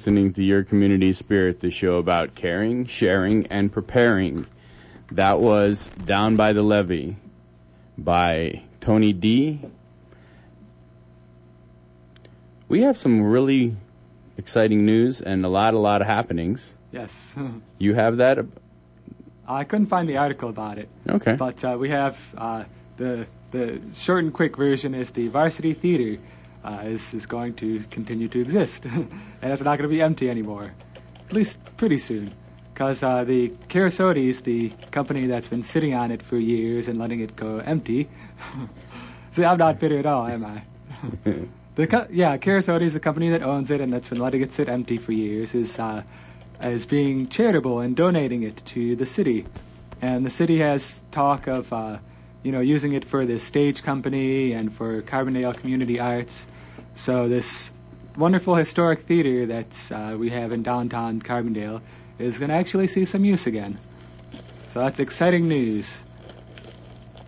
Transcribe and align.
listening 0.00 0.32
to 0.32 0.42
Your 0.42 0.64
Community 0.64 1.12
Spirit, 1.12 1.60
the 1.60 1.70
show 1.70 1.96
about 1.96 2.34
caring, 2.34 2.86
sharing, 2.86 3.48
and 3.48 3.70
preparing. 3.70 4.46
That 5.12 5.40
was 5.40 5.90
Down 6.06 6.36
by 6.36 6.54
the 6.54 6.62
Levee 6.62 7.16
by 7.98 8.62
Tony 8.80 9.12
D. 9.12 9.60
We 12.66 12.80
have 12.84 12.96
some 12.96 13.20
really 13.20 13.76
exciting 14.38 14.86
news 14.86 15.20
and 15.20 15.44
a 15.44 15.48
lot, 15.50 15.74
a 15.74 15.78
lot 15.78 16.00
of 16.00 16.06
happenings. 16.06 16.72
Yes. 16.92 17.34
You 17.78 17.92
have 17.92 18.16
that? 18.16 18.38
I 19.46 19.64
couldn't 19.64 19.88
find 19.88 20.08
the 20.08 20.16
article 20.16 20.48
about 20.48 20.78
it, 20.78 20.88
Okay. 21.06 21.36
but 21.36 21.62
uh, 21.62 21.76
we 21.78 21.90
have 21.90 22.16
uh, 22.38 22.64
the 22.96 23.26
the 23.50 23.82
short 23.92 24.24
and 24.24 24.32
quick 24.32 24.56
version 24.56 24.94
is 24.94 25.10
the 25.10 25.28
Varsity 25.28 25.74
Theater 25.74 26.22
uh, 26.64 26.82
is 26.84 27.14
is 27.14 27.26
going 27.26 27.54
to 27.54 27.84
continue 27.90 28.28
to 28.28 28.40
exist, 28.40 28.84
and 28.84 29.10
it's 29.42 29.62
not 29.62 29.78
going 29.78 29.88
to 29.88 29.94
be 29.94 30.02
empty 30.02 30.28
anymore, 30.30 30.72
at 31.26 31.32
least 31.32 31.58
pretty 31.76 31.98
soon, 31.98 32.32
because 32.72 33.02
uh, 33.02 33.24
the 33.24 33.48
Kerasotes, 33.68 34.42
the 34.42 34.70
company 34.90 35.26
that's 35.26 35.48
been 35.48 35.62
sitting 35.62 35.94
on 35.94 36.10
it 36.10 36.22
for 36.22 36.36
years 36.36 36.88
and 36.88 36.98
letting 36.98 37.20
it 37.20 37.36
go 37.36 37.58
empty. 37.58 38.08
See, 39.32 39.44
I'm 39.44 39.58
not 39.58 39.78
bitter 39.78 39.98
at 39.98 40.06
all, 40.06 40.26
am 40.26 40.44
I? 40.44 40.62
The 41.76 41.86
co- 41.86 42.08
yeah, 42.10 42.36
Kerasotes, 42.36 42.92
the 42.92 43.00
company 43.00 43.30
that 43.30 43.42
owns 43.42 43.70
it 43.70 43.80
and 43.80 43.92
that's 43.92 44.08
been 44.08 44.18
letting 44.18 44.42
it 44.42 44.52
sit 44.52 44.68
empty 44.68 44.98
for 44.98 45.12
years, 45.12 45.54
is 45.54 45.78
uh, 45.78 46.02
is 46.60 46.84
being 46.84 47.28
charitable 47.28 47.80
and 47.80 47.96
donating 47.96 48.42
it 48.42 48.56
to 48.66 48.96
the 48.96 49.06
city, 49.06 49.46
and 50.02 50.26
the 50.26 50.30
city 50.30 50.58
has 50.58 51.02
talk 51.10 51.46
of 51.46 51.72
uh, 51.72 51.98
you 52.42 52.52
know 52.52 52.60
using 52.60 52.92
it 52.92 53.04
for 53.04 53.26
the 53.26 53.38
stage 53.38 53.82
company 53.82 54.52
and 54.52 54.72
for 54.72 55.02
Carbondale 55.02 55.56
Community 55.56 56.00
Arts. 56.00 56.46
So 56.94 57.28
this 57.28 57.70
wonderful 58.16 58.54
historic 58.54 59.02
theater 59.02 59.46
that 59.46 59.92
uh, 59.92 60.16
we 60.18 60.30
have 60.30 60.52
in 60.52 60.62
downtown 60.62 61.22
Carbondale 61.22 61.80
is 62.18 62.38
going 62.38 62.48
to 62.48 62.54
actually 62.54 62.86
see 62.86 63.04
some 63.04 63.24
use 63.24 63.46
again. 63.46 63.78
So 64.70 64.80
that's 64.80 65.00
exciting 65.00 65.48
news. 65.48 66.04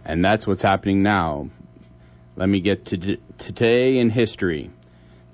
And 0.04 0.24
that's 0.24 0.46
what's 0.46 0.62
happening 0.62 1.02
now. 1.02 1.48
Let 2.36 2.48
me 2.48 2.60
get 2.60 2.86
to 2.86 2.96
d- 2.96 3.20
today 3.38 3.98
in 3.98 4.10
history. 4.10 4.70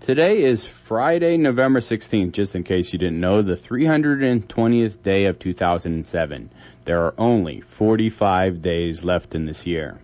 Today 0.01 0.45
is 0.45 0.65
Friday, 0.65 1.37
November 1.37 1.81
16th, 1.81 2.33
just 2.33 2.55
in 2.55 2.63
case 2.63 2.93
you 2.93 2.99
didn't 2.99 3.21
know, 3.21 3.43
the 3.43 3.57
320th 3.57 5.03
day 5.03 5.27
of 5.27 5.39
2007. 5.39 6.51
There 6.85 7.05
are 7.05 7.15
only 7.19 7.61
45 7.61 8.63
days 8.63 9.05
left 9.05 9.35
in 9.35 9.45
this 9.45 9.67
year. 9.67 9.99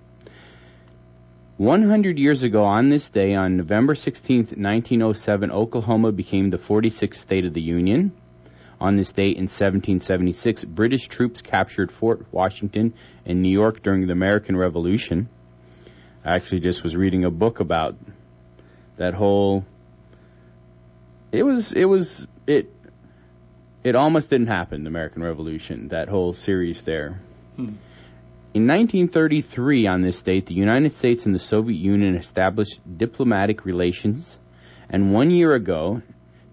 100 1.57 2.19
years 2.19 2.43
ago 2.43 2.65
on 2.65 2.91
this 2.91 3.09
day, 3.09 3.35
on 3.35 3.57
November 3.57 3.95
16th, 3.95 4.59
1907, 4.59 5.51
Oklahoma 5.53 6.13
became 6.13 6.51
the 6.51 6.59
46th 6.59 7.15
state 7.15 7.47
of 7.47 7.55
the 7.55 7.63
Union. 7.63 8.13
On 8.81 8.97
this 8.97 9.13
date 9.13 9.37
in 9.37 9.45
1776, 9.45 10.65
British 10.65 11.07
troops 11.07 11.41
captured 11.41 11.91
Fort 11.91 12.27
Washington 12.33 12.93
in 13.25 13.41
New 13.41 13.49
York 13.49 13.83
during 13.83 14.07
the 14.07 14.13
American 14.13 14.57
Revolution. 14.57 15.29
I 16.25 16.35
actually 16.35 16.61
just 16.61 16.83
was 16.83 16.97
reading 16.97 17.25
a 17.25 17.31
book 17.31 17.61
about 17.61 17.95
that 18.97 19.15
whole 19.15 19.65
it 21.35 21.43
was 21.43 21.73
it 21.73 21.85
was 21.85 22.27
it 22.47 22.71
it 23.83 23.97
almost 23.97 24.31
didn't 24.31 24.47
happen 24.47 24.85
the 24.85 24.89
American 24.89 25.23
Revolution 25.23 25.89
that 25.89 26.09
whole 26.09 26.33
series 26.33 26.83
there. 26.83 27.21
Hmm. 27.57 27.75
In 28.55 28.69
1933 28.69 29.89
on 29.89 30.01
this 30.01 30.23
date 30.23 30.47
the 30.47 30.55
United 30.55 30.93
States 30.93 31.27
and 31.27 31.35
the 31.35 31.41
Soviet 31.41 31.77
Union 31.77 32.15
established 32.15 32.79
diplomatic 32.99 33.65
relations 33.65 34.39
and 34.89 35.13
1 35.13 35.31
year 35.31 35.55
ago 35.55 36.03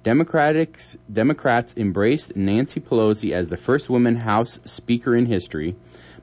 Democrats 0.04 0.98
Democrats 1.22 1.76
embraced 1.78 2.36
Nancy 2.36 2.80
Pelosi 2.80 3.34
as 3.34 3.50
the 3.50 3.58
first 3.58 3.88
woman 3.88 4.16
House 4.16 4.60
Speaker 4.66 5.16
in 5.16 5.28
history 5.28 5.76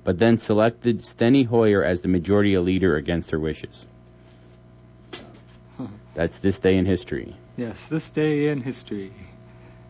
but 0.03 0.19
then 0.19 0.37
selected 0.37 1.01
Steny 1.03 1.47
Hoyer 1.47 1.85
as 1.85 2.01
the 2.01 2.09
majority 2.09 2.59
leader 2.59 2.97
against 2.97 3.31
her 3.31 3.39
wishes. 3.39 3.87
That's 6.15 6.39
this 6.39 6.59
day 6.59 6.77
in 6.77 6.87
history. 6.87 7.37
Yes, 7.59 7.89
this 7.89 8.09
day 8.13 8.51
in 8.51 8.61
history. 8.61 9.13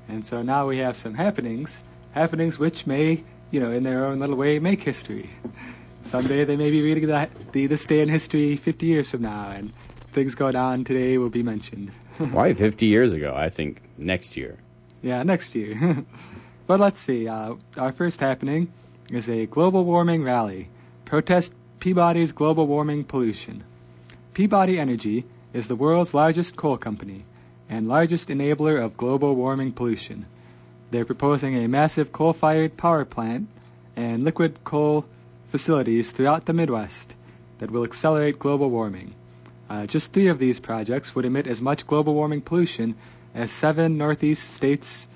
And 0.08 0.24
so 0.24 0.40
now 0.40 0.68
we 0.68 0.78
have 0.78 0.96
some 0.96 1.12
happenings, 1.12 1.82
happenings 2.12 2.58
which 2.58 2.86
may, 2.86 3.22
you 3.50 3.60
know, 3.60 3.70
in 3.70 3.82
their 3.82 4.06
own 4.06 4.20
little 4.20 4.36
way, 4.36 4.58
make 4.58 4.82
history. 4.82 5.28
Someday 6.02 6.46
they 6.46 6.56
may 6.56 6.70
be 6.70 6.80
reading 6.80 7.08
that, 7.08 7.52
the 7.52 7.66
this 7.66 7.84
day 7.84 8.00
in 8.00 8.08
history 8.08 8.56
50 8.56 8.86
years 8.86 9.10
from 9.10 9.20
now, 9.20 9.50
and 9.50 9.74
things 10.14 10.34
going 10.34 10.56
on 10.56 10.84
today 10.84 11.18
will 11.18 11.28
be 11.28 11.42
mentioned. 11.42 11.92
Why 12.16 12.54
50 12.54 12.86
years 12.86 13.12
ago? 13.12 13.34
I 13.36 13.50
think 13.50 13.82
next 13.98 14.38
year. 14.38 14.56
Yeah, 15.02 15.22
next 15.22 15.54
year. 15.54 16.06
but 16.66 16.80
let's 16.80 16.98
see. 16.98 17.28
Uh, 17.28 17.56
our 17.76 17.92
first 17.92 18.18
happening 18.20 18.72
is 19.12 19.28
a 19.28 19.44
global 19.44 19.84
warming 19.84 20.22
rally. 20.22 20.70
Protest 21.04 21.52
Peabody's 21.80 22.32
global 22.32 22.66
warming 22.66 23.04
pollution. 23.04 23.62
Peabody 24.32 24.80
Energy 24.80 25.26
is 25.52 25.68
the 25.68 25.76
world's 25.76 26.14
largest 26.14 26.56
coal 26.56 26.78
company 26.78 27.26
and 27.68 27.88
largest 27.88 28.28
enabler 28.28 28.82
of 28.82 28.96
global 28.96 29.34
warming 29.34 29.72
pollution. 29.72 30.26
They're 30.90 31.04
proposing 31.04 31.56
a 31.56 31.68
massive 31.68 32.12
coal 32.12 32.32
fired 32.32 32.76
power 32.76 33.04
plant 33.04 33.48
and 33.96 34.24
liquid 34.24 34.64
coal 34.64 35.04
facilities 35.48 36.10
throughout 36.10 36.46
the 36.46 36.52
Midwest 36.52 37.14
that 37.58 37.70
will 37.70 37.84
accelerate 37.84 38.38
global 38.38 38.70
warming. 38.70 39.14
Uh, 39.68 39.86
just 39.86 40.12
three 40.12 40.28
of 40.28 40.38
these 40.38 40.60
projects 40.60 41.14
would 41.14 41.24
emit 41.24 41.46
as 41.46 41.60
much 41.60 41.86
global 41.86 42.14
warming 42.14 42.40
pollution 42.40 42.94
as 43.34 43.50
seven 43.50 43.98
Northeast 43.98 44.54
states 44.54 45.06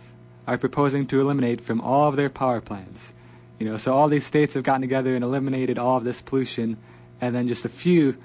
are 0.46 0.58
proposing 0.58 1.06
to 1.06 1.20
eliminate 1.20 1.60
from 1.60 1.80
all 1.80 2.08
of 2.08 2.16
their 2.16 2.28
power 2.28 2.60
plants. 2.60 3.12
You 3.58 3.68
know, 3.68 3.76
so 3.76 3.94
all 3.94 4.08
these 4.08 4.26
states 4.26 4.54
have 4.54 4.64
gotten 4.64 4.82
together 4.82 5.14
and 5.14 5.24
eliminated 5.24 5.78
all 5.78 5.96
of 5.96 6.04
this 6.04 6.20
pollution, 6.20 6.76
and 7.20 7.34
then 7.34 7.48
just 7.48 7.64
a 7.64 7.68
few 7.68 8.16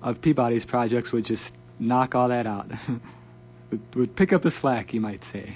of 0.00 0.22
Peabody's 0.22 0.64
projects 0.64 1.12
would 1.12 1.24
just 1.24 1.52
knock 1.78 2.14
all 2.14 2.28
that 2.28 2.46
out. 2.46 2.70
would, 3.94 4.16
pick 4.16 4.32
up 4.32 4.42
the 4.42 4.50
slack, 4.50 4.94
you 4.94 5.00
might 5.00 5.24
say. 5.24 5.54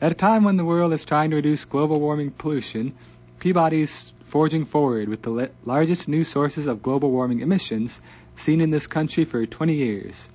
At 0.00 0.12
a 0.12 0.14
time 0.14 0.44
when 0.44 0.56
the 0.56 0.64
world 0.64 0.92
is 0.92 1.04
trying 1.04 1.30
to 1.30 1.36
reduce 1.36 1.64
global 1.64 2.00
warming 2.00 2.30
pollution, 2.30 2.94
Peabody's 3.38 4.12
forging 4.26 4.64
forward 4.64 5.08
with 5.08 5.22
the 5.22 5.30
la- 5.30 5.46
largest 5.64 6.08
new 6.08 6.24
sources 6.24 6.66
of 6.66 6.82
global 6.82 7.10
warming 7.10 7.40
emissions 7.40 8.00
seen 8.36 8.60
in 8.60 8.70
this 8.70 8.86
country 8.86 9.24
for 9.24 9.44
20 9.46 9.74
years. 9.74 10.28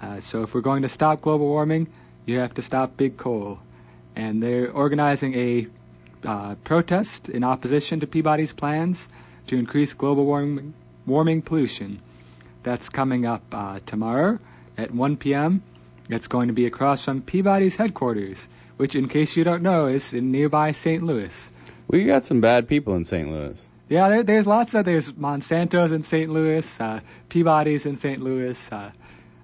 Uh, 0.00 0.20
so 0.20 0.42
if 0.42 0.54
we're 0.54 0.60
going 0.60 0.82
to 0.82 0.88
stop 0.88 1.20
global 1.20 1.46
warming, 1.46 1.86
you 2.26 2.38
have 2.38 2.54
to 2.54 2.62
stop 2.62 2.96
big 2.96 3.16
coal. 3.16 3.58
And 4.16 4.42
they're 4.42 4.70
organizing 4.70 5.34
a 5.34 5.66
uh, 6.24 6.54
protest 6.56 7.28
in 7.28 7.44
opposition 7.44 8.00
to 8.00 8.06
Peabody's 8.06 8.52
plans 8.52 9.08
to 9.48 9.56
increase 9.56 9.92
global 9.92 10.24
warming 10.24 10.74
warming 11.06 11.42
pollution. 11.42 12.00
That's 12.62 12.88
coming 12.88 13.26
up 13.26 13.42
uh, 13.52 13.80
tomorrow 13.84 14.38
at 14.78 14.92
1 14.92 15.16
p.m. 15.16 15.62
It's 16.12 16.28
going 16.28 16.48
to 16.48 16.54
be 16.54 16.66
across 16.66 17.04
from 17.04 17.22
Peabody's 17.22 17.74
headquarters, 17.76 18.46
which, 18.76 18.94
in 18.96 19.08
case 19.08 19.36
you 19.36 19.44
don't 19.44 19.62
know, 19.62 19.86
is 19.86 20.12
in 20.12 20.30
nearby 20.32 20.72
St. 20.72 21.02
Louis. 21.02 21.50
We 21.88 22.04
got 22.04 22.24
some 22.24 22.40
bad 22.40 22.68
people 22.68 22.94
in 22.94 23.04
St. 23.04 23.30
Louis. 23.30 23.66
Yeah, 23.88 24.08
there, 24.08 24.22
there's 24.22 24.46
lots 24.46 24.74
of 24.74 24.84
there's 24.86 25.12
Monsanto's 25.12 25.92
in 25.92 26.02
St. 26.02 26.30
Louis, 26.30 26.80
uh, 26.80 27.00
Peabody's 27.28 27.84
in 27.84 27.96
St. 27.96 28.22
Louis. 28.22 28.72
Uh, 28.72 28.90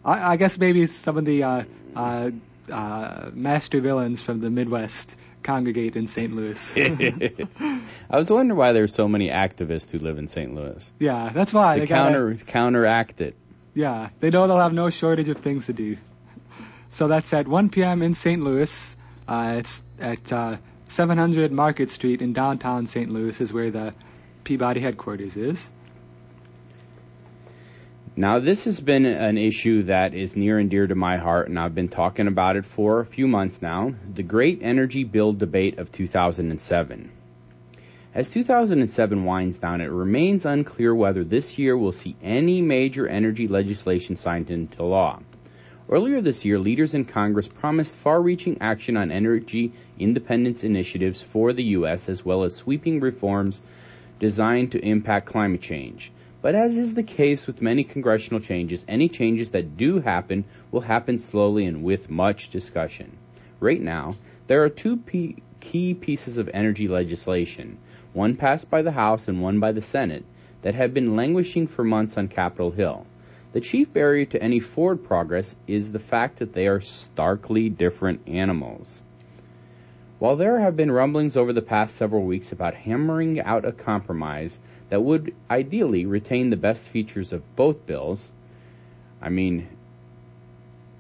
I, 0.05 0.33
I 0.33 0.37
guess 0.37 0.57
maybe 0.57 0.87
some 0.87 1.19
of 1.19 1.25
the 1.27 1.43
uh, 1.43 1.63
uh, 1.95 2.31
uh, 2.73 3.31
master 3.35 3.81
villains 3.81 4.23
from 4.23 4.41
the 4.41 4.49
Midwest 4.49 5.17
congregate 5.43 5.97
in 5.97 6.07
St. 6.07 6.35
Louis. 6.35 6.73
I 8.11 8.17
was 8.17 8.31
wondering 8.31 8.57
why 8.57 8.73
there's 8.73 8.95
so 8.95 9.09
many 9.09 9.29
activists 9.29 9.91
who 9.91 9.99
live 9.99 10.19
in 10.19 10.29
St. 10.29 10.55
Louis. 10.55 10.93
yeah, 10.99 11.31
that's 11.35 11.53
why 11.53 11.79
they 11.79 11.87
gotta- 11.87 12.13
counter 12.13 12.35
counteract 12.47 13.21
it. 13.21 13.35
Yeah, 13.75 14.09
they 14.21 14.31
know 14.31 14.47
they'll 14.47 14.59
have 14.59 14.73
no 14.73 14.91
shortage 14.91 15.29
of 15.29 15.37
things 15.39 15.67
to 15.67 15.73
do. 15.73 15.99
So 16.91 17.09
that's 17.09 17.33
at 17.33 17.47
1 17.47 17.71
p.m. 17.71 18.03
in 18.03 18.15
St. 18.15 18.43
Louis. 18.43 18.97
Uh, 19.27 19.57
it's 19.59 19.83
at 19.99 20.33
uh, 20.33 20.57
700 20.89 21.53
Market 21.53 21.91
Street 21.91 22.23
in 22.23 22.33
downtown 22.33 22.87
St. 22.87 23.11
Louis 23.11 23.41
is 23.41 23.53
where 23.53 23.71
the 23.71 23.95
Peabody 24.45 24.81
headquarters 24.81 25.37
is. 25.37 25.71
Now, 28.17 28.41
this 28.41 28.65
has 28.65 28.81
been 28.81 29.07
an 29.07 29.39
issue 29.39 29.85
that 29.85 30.13
is 30.13 30.35
near 30.35 30.59
and 30.59 30.69
dear 30.69 30.87
to 30.87 30.95
my 30.97 31.19
heart, 31.19 31.49
and 31.49 31.57
I've 31.57 31.75
been 31.75 31.89
talking 31.89 32.27
about 32.27 32.57
it 32.57 32.65
for 32.65 32.99
a 32.99 33.07
few 33.07 33.29
months 33.29 33.63
now 33.63 33.95
the 34.13 34.25
Great 34.25 34.59
Energy 34.61 35.05
Bill 35.05 35.33
debate 35.33 35.79
of 35.79 35.93
2007. 35.93 37.13
As 38.15 38.29
2007 38.29 39.25
winds 39.25 39.59
down, 39.59 39.81
it 39.81 39.93
remains 39.93 40.47
unclear 40.47 40.93
whether 40.93 41.23
this 41.23 41.59
year 41.59 41.77
will 41.77 41.93
see 41.93 42.17
any 42.21 42.61
major 42.61 43.07
energy 43.07 43.47
legislation 43.47 44.17
signed 44.17 44.51
into 44.51 44.83
law. 44.83 45.21
Earlier 45.91 46.21
this 46.21 46.45
year, 46.45 46.59
leaders 46.59 46.93
in 46.93 47.07
Congress 47.07 47.49
promised 47.49 47.97
far 47.97 48.21
reaching 48.21 48.59
action 48.61 48.99
on 48.99 49.11
energy 49.11 49.73
independence 49.99 50.63
initiatives 50.63 51.23
for 51.23 51.55
the 51.55 51.65
U.S., 51.65 52.11
as 52.11 52.23
well 52.23 52.45
as 52.45 52.55
sweeping 52.55 53.01
reforms 53.01 53.63
designed 54.19 54.73
to 54.73 54.85
impact 54.85 55.25
climate 55.25 55.63
change. 55.63 56.13
But 56.43 56.55
as 56.55 56.77
is 56.77 56.93
the 56.93 57.03
case 57.03 57.47
with 57.47 57.63
many 57.63 57.85
congressional 57.85 58.41
changes, 58.41 58.85
any 58.87 59.09
changes 59.09 59.49
that 59.51 59.79
do 59.79 60.01
happen 60.01 60.45
will 60.71 60.83
happen 60.83 61.19
slowly 61.19 61.65
and 61.65 61.83
with 61.83 62.11
much 62.11 62.51
discussion. 62.51 63.17
Right 63.59 63.81
now, 63.81 64.17
there 64.47 64.63
are 64.63 64.69
two 64.69 64.99
p- 64.99 65.37
key 65.61 65.95
pieces 65.95 66.37
of 66.37 66.51
energy 66.53 66.87
legislation, 66.87 67.79
one 68.13 68.37
passed 68.37 68.69
by 68.69 68.83
the 68.83 68.93
House 68.93 69.27
and 69.27 69.41
one 69.41 69.59
by 69.59 69.73
the 69.73 69.81
Senate, 69.81 70.25
that 70.61 70.75
have 70.75 70.93
been 70.93 71.17
languishing 71.17 71.67
for 71.67 71.83
months 71.83 72.19
on 72.19 72.29
Capitol 72.29 72.73
Hill. 72.73 73.07
The 73.53 73.61
chief 73.61 73.93
barrier 73.93 74.27
to 74.27 74.43
any 74.43 74.61
forward 74.61 75.05
progress 75.05 75.55
is 75.67 75.93
the 75.93 75.99
fact 75.99 76.41
that 76.41 76.53
they 76.53 76.67
are 76.67 76.81
starkly 76.81 77.71
different 77.71 78.29
animals. 78.29 79.03
While 80.19 80.35
there 80.35 80.59
have 80.59 80.77
been 80.77 80.91
rumblings 80.91 81.37
over 81.37 81.53
the 81.53 81.63
past 81.63 81.95
several 81.95 82.25
weeks 82.25 82.51
about 82.51 82.75
hammering 82.75 83.41
out 83.41 83.65
a 83.65 83.73
compromise 83.73 84.59
that 84.89 85.03
would 85.03 85.33
ideally 85.49 86.07
retain 86.07 86.51
the 86.51 86.57
best 86.57 86.83
features 86.83 87.33
of 87.33 87.55
both 87.55 87.87
bills, 87.87 88.33
I 89.23 89.29
mean, 89.29 89.69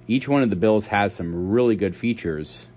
each 0.06 0.28
one 0.28 0.44
of 0.44 0.50
the 0.50 0.56
bills 0.56 0.86
has 0.86 1.12
some 1.12 1.50
really 1.50 1.74
good 1.74 1.96
features. 1.96 2.67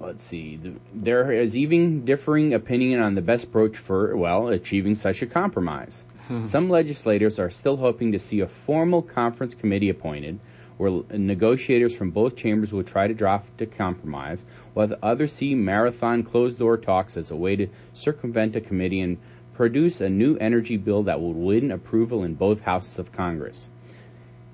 Let's 0.00 0.24
see. 0.24 0.56
th- 0.56 0.76
There 0.94 1.30
is 1.30 1.58
even 1.58 2.06
differing 2.06 2.54
opinion 2.54 3.00
on 3.00 3.14
the 3.14 3.22
best 3.22 3.44
approach 3.44 3.76
for, 3.76 4.16
well, 4.16 4.48
achieving 4.48 4.94
such 4.94 5.20
a 5.20 5.26
compromise. 5.26 6.02
Hmm. 6.26 6.46
Some 6.46 6.70
legislators 6.70 7.38
are 7.38 7.50
still 7.50 7.76
hoping 7.76 8.12
to 8.12 8.18
see 8.18 8.40
a 8.40 8.48
formal 8.48 9.02
conference 9.02 9.54
committee 9.54 9.90
appointed 9.90 10.40
where 10.78 11.02
negotiators 11.12 11.94
from 11.94 12.10
both 12.10 12.36
chambers 12.36 12.72
will 12.72 12.82
try 12.82 13.06
to 13.06 13.12
draft 13.12 13.60
a 13.60 13.66
compromise, 13.66 14.42
while 14.72 14.90
others 15.02 15.30
see 15.30 15.54
marathon 15.54 16.22
closed 16.22 16.58
door 16.58 16.78
talks 16.78 17.18
as 17.18 17.30
a 17.30 17.36
way 17.36 17.54
to 17.56 17.66
circumvent 17.92 18.56
a 18.56 18.62
committee 18.62 19.00
and 19.02 19.18
produce 19.52 20.00
a 20.00 20.08
new 20.08 20.38
energy 20.38 20.78
bill 20.78 21.02
that 21.02 21.20
will 21.20 21.34
win 21.34 21.70
approval 21.70 22.24
in 22.24 22.32
both 22.32 22.62
houses 22.62 22.98
of 22.98 23.12
Congress. 23.12 23.68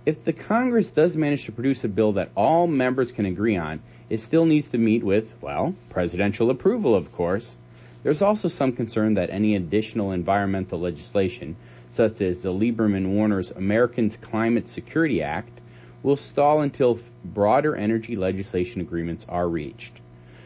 If 0.05 0.25
the 0.25 0.33
Congress 0.33 0.91
does 0.91 1.17
manage 1.17 1.45
to 1.45 1.53
produce 1.53 1.85
a 1.85 1.89
bill 1.89 2.15
that 2.15 2.31
all 2.37 2.67
members 2.67 3.13
can 3.13 3.27
agree 3.27 3.57
on, 3.57 3.81
it 4.09 4.21
still 4.21 4.47
needs 4.47 4.69
to 4.69 4.79
meet 4.79 5.03
with, 5.03 5.33
well, 5.41 5.75
presidential 5.91 6.51
approval, 6.51 6.95
of 6.95 7.13
course. 7.13 7.57
There's 8.03 8.23
also 8.23 8.49
some 8.49 8.73
concern 8.73 9.15
that 9.15 9.31
any 9.31 9.57
additional 9.57 10.13
environmental 10.13 10.79
legislation, 10.79 11.57
such 11.91 12.21
as 12.21 12.41
the 12.41 12.53
Lieberman 12.53 13.09
Warner's 13.09 13.51
Americans 13.51 14.17
Climate 14.17 14.69
Security 14.69 15.23
Act, 15.23 15.61
will 16.03 16.17
stall 16.17 16.61
until 16.61 17.01
broader 17.25 17.75
energy 17.75 18.15
legislation 18.15 18.81
agreements 18.81 19.27
are 19.29 19.49
reached. 19.49 20.01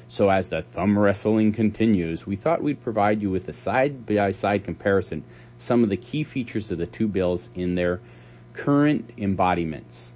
So, 0.08 0.30
as 0.30 0.48
the 0.48 0.62
thumb 0.62 0.98
wrestling 0.98 1.52
continues, 1.52 2.26
we 2.26 2.36
thought 2.36 2.62
we'd 2.62 2.82
provide 2.82 3.20
you 3.20 3.30
with 3.30 3.48
a 3.48 3.52
side 3.52 4.06
by 4.06 4.32
side 4.32 4.64
comparison 4.64 5.22
some 5.58 5.84
of 5.84 5.90
the 5.90 5.96
key 5.96 6.24
features 6.24 6.70
of 6.70 6.78
the 6.78 6.86
two 6.86 7.06
bills 7.06 7.48
in 7.54 7.74
their 7.74 8.00
current 8.54 9.10
embodiments. 9.18 10.10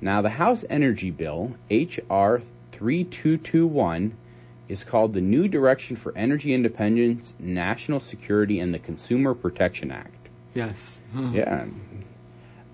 Now, 0.00 0.20
the 0.20 0.28
House 0.28 0.64
Energy 0.68 1.10
Bill, 1.10 1.54
H.R. 1.70 2.42
3221, 2.74 4.16
is 4.68 4.84
called 4.84 5.12
the 5.12 5.20
New 5.20 5.48
Direction 5.48 5.96
for 5.96 6.16
Energy 6.16 6.54
Independence, 6.54 7.34
National 7.38 8.00
Security, 8.00 8.60
and 8.60 8.72
the 8.72 8.78
Consumer 8.78 9.34
Protection 9.34 9.90
Act. 9.90 10.28
Yes. 10.54 11.02
Hmm. 11.12 11.34
Yeah. 11.34 11.66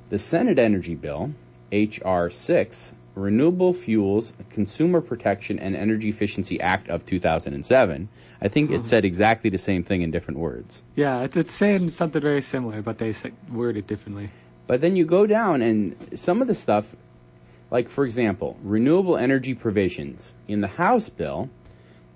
The 0.09 0.19
Senate 0.19 0.59
Energy 0.59 0.95
Bill, 0.95 1.33
H.R. 1.73 2.31
6, 2.31 2.93
Renewable 3.15 3.75
Fuels, 3.75 4.33
Consumer 4.51 5.01
Protection, 5.01 5.59
and 5.59 5.77
Energy 5.77 6.09
Efficiency 6.09 6.61
Act 6.61 6.89
of 6.89 7.05
2007. 7.07 8.09
I 8.41 8.49
think 8.49 8.71
it 8.71 8.79
hmm. 8.79 8.83
said 8.83 9.05
exactly 9.05 9.51
the 9.51 9.59
same 9.59 9.83
thing 9.83 10.03
in 10.03 10.11
different 10.11 10.41
words. 10.41 10.83
Yeah, 10.95 11.23
it's, 11.23 11.37
it's 11.37 11.55
saying 11.55 11.91
something 11.91 12.23
very 12.23 12.43
similar, 12.43 12.83
but 12.83 12.99
they 12.99 13.15
word 13.53 13.77
it 13.77 13.87
differently. 13.87 14.31
But 14.67 14.81
then 14.81 14.95
you 14.95 15.05
go 15.05 15.27
down, 15.27 15.63
and 15.63 15.97
some 16.15 16.41
of 16.43 16.49
the 16.49 16.55
stuff, 16.55 16.87
like 17.71 17.89
for 17.89 18.05
example, 18.05 18.57
renewable 18.63 19.17
energy 19.17 19.55
provisions. 19.55 20.33
In 20.49 20.61
the 20.61 20.69
House 20.69 21.09
bill, 21.09 21.49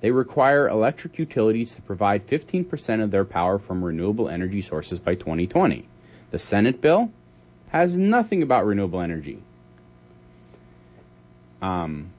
they 0.01 0.11
require 0.11 0.69
electric 0.69 1.19
utilities 1.19 1.75
to 1.77 1.83
provide 1.83 2.27
15% 2.27 3.03
of 3.03 3.11
their 3.11 3.25
power 3.25 3.59
from 3.59 3.85
renewable 3.85 4.29
energy 4.29 4.61
sources 4.61 4.99
by 4.99 5.15
2020. 5.15 5.87
The 6.31 6.39
Senate 6.39 6.81
bill 6.81 7.11
has 7.69 7.97
nothing 7.97 8.43
about 8.43 8.67
renewable 8.67 9.01
energy. 9.01 9.43
Um, 11.63 12.11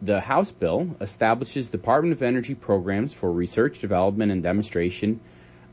the 0.00 0.20
House 0.20 0.52
bill 0.52 0.96
establishes 1.00 1.68
Department 1.68 2.12
of 2.12 2.22
Energy 2.22 2.54
programs 2.54 3.12
for 3.12 3.32
research, 3.32 3.80
development, 3.80 4.30
and 4.30 4.42
demonstration 4.42 5.20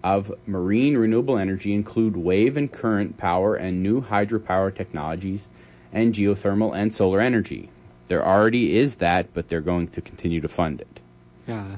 of 0.03 0.31
marine 0.45 0.97
renewable 0.97 1.37
energy 1.37 1.73
include 1.73 2.15
wave 2.15 2.57
and 2.57 2.71
current 2.71 3.17
power 3.17 3.55
and 3.55 3.83
new 3.83 4.01
hydropower 4.01 4.75
technologies 4.75 5.47
and 5.95 6.13
geothermal 6.13 6.75
and 6.75 6.93
solar 6.93 7.21
energy. 7.21 7.69
There 8.09 8.23
already 8.23 8.77
is 8.77 8.97
that, 8.97 9.33
but 9.33 9.47
they're 9.47 9.61
going 9.61 9.87
to 9.89 10.01
continue 10.01 10.41
to 10.41 10.49
fund 10.49 10.81
it. 10.81 10.99
Yeah. 11.47 11.75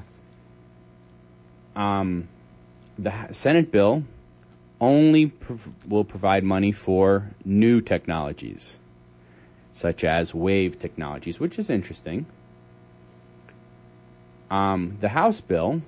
Um, 1.76 2.28
the 2.98 3.12
Senate 3.30 3.70
bill 3.70 4.02
only 4.80 5.26
prov- 5.26 5.68
will 5.86 6.04
provide 6.04 6.42
money 6.42 6.72
for 6.72 7.30
new 7.44 7.80
technologies, 7.80 8.76
such 9.72 10.02
as 10.04 10.34
wave 10.34 10.80
technologies, 10.80 11.38
which 11.38 11.58
is 11.58 11.70
interesting. 11.70 12.26
Um, 14.50 14.98
the 15.00 15.08
House 15.08 15.40
bill 15.40 15.80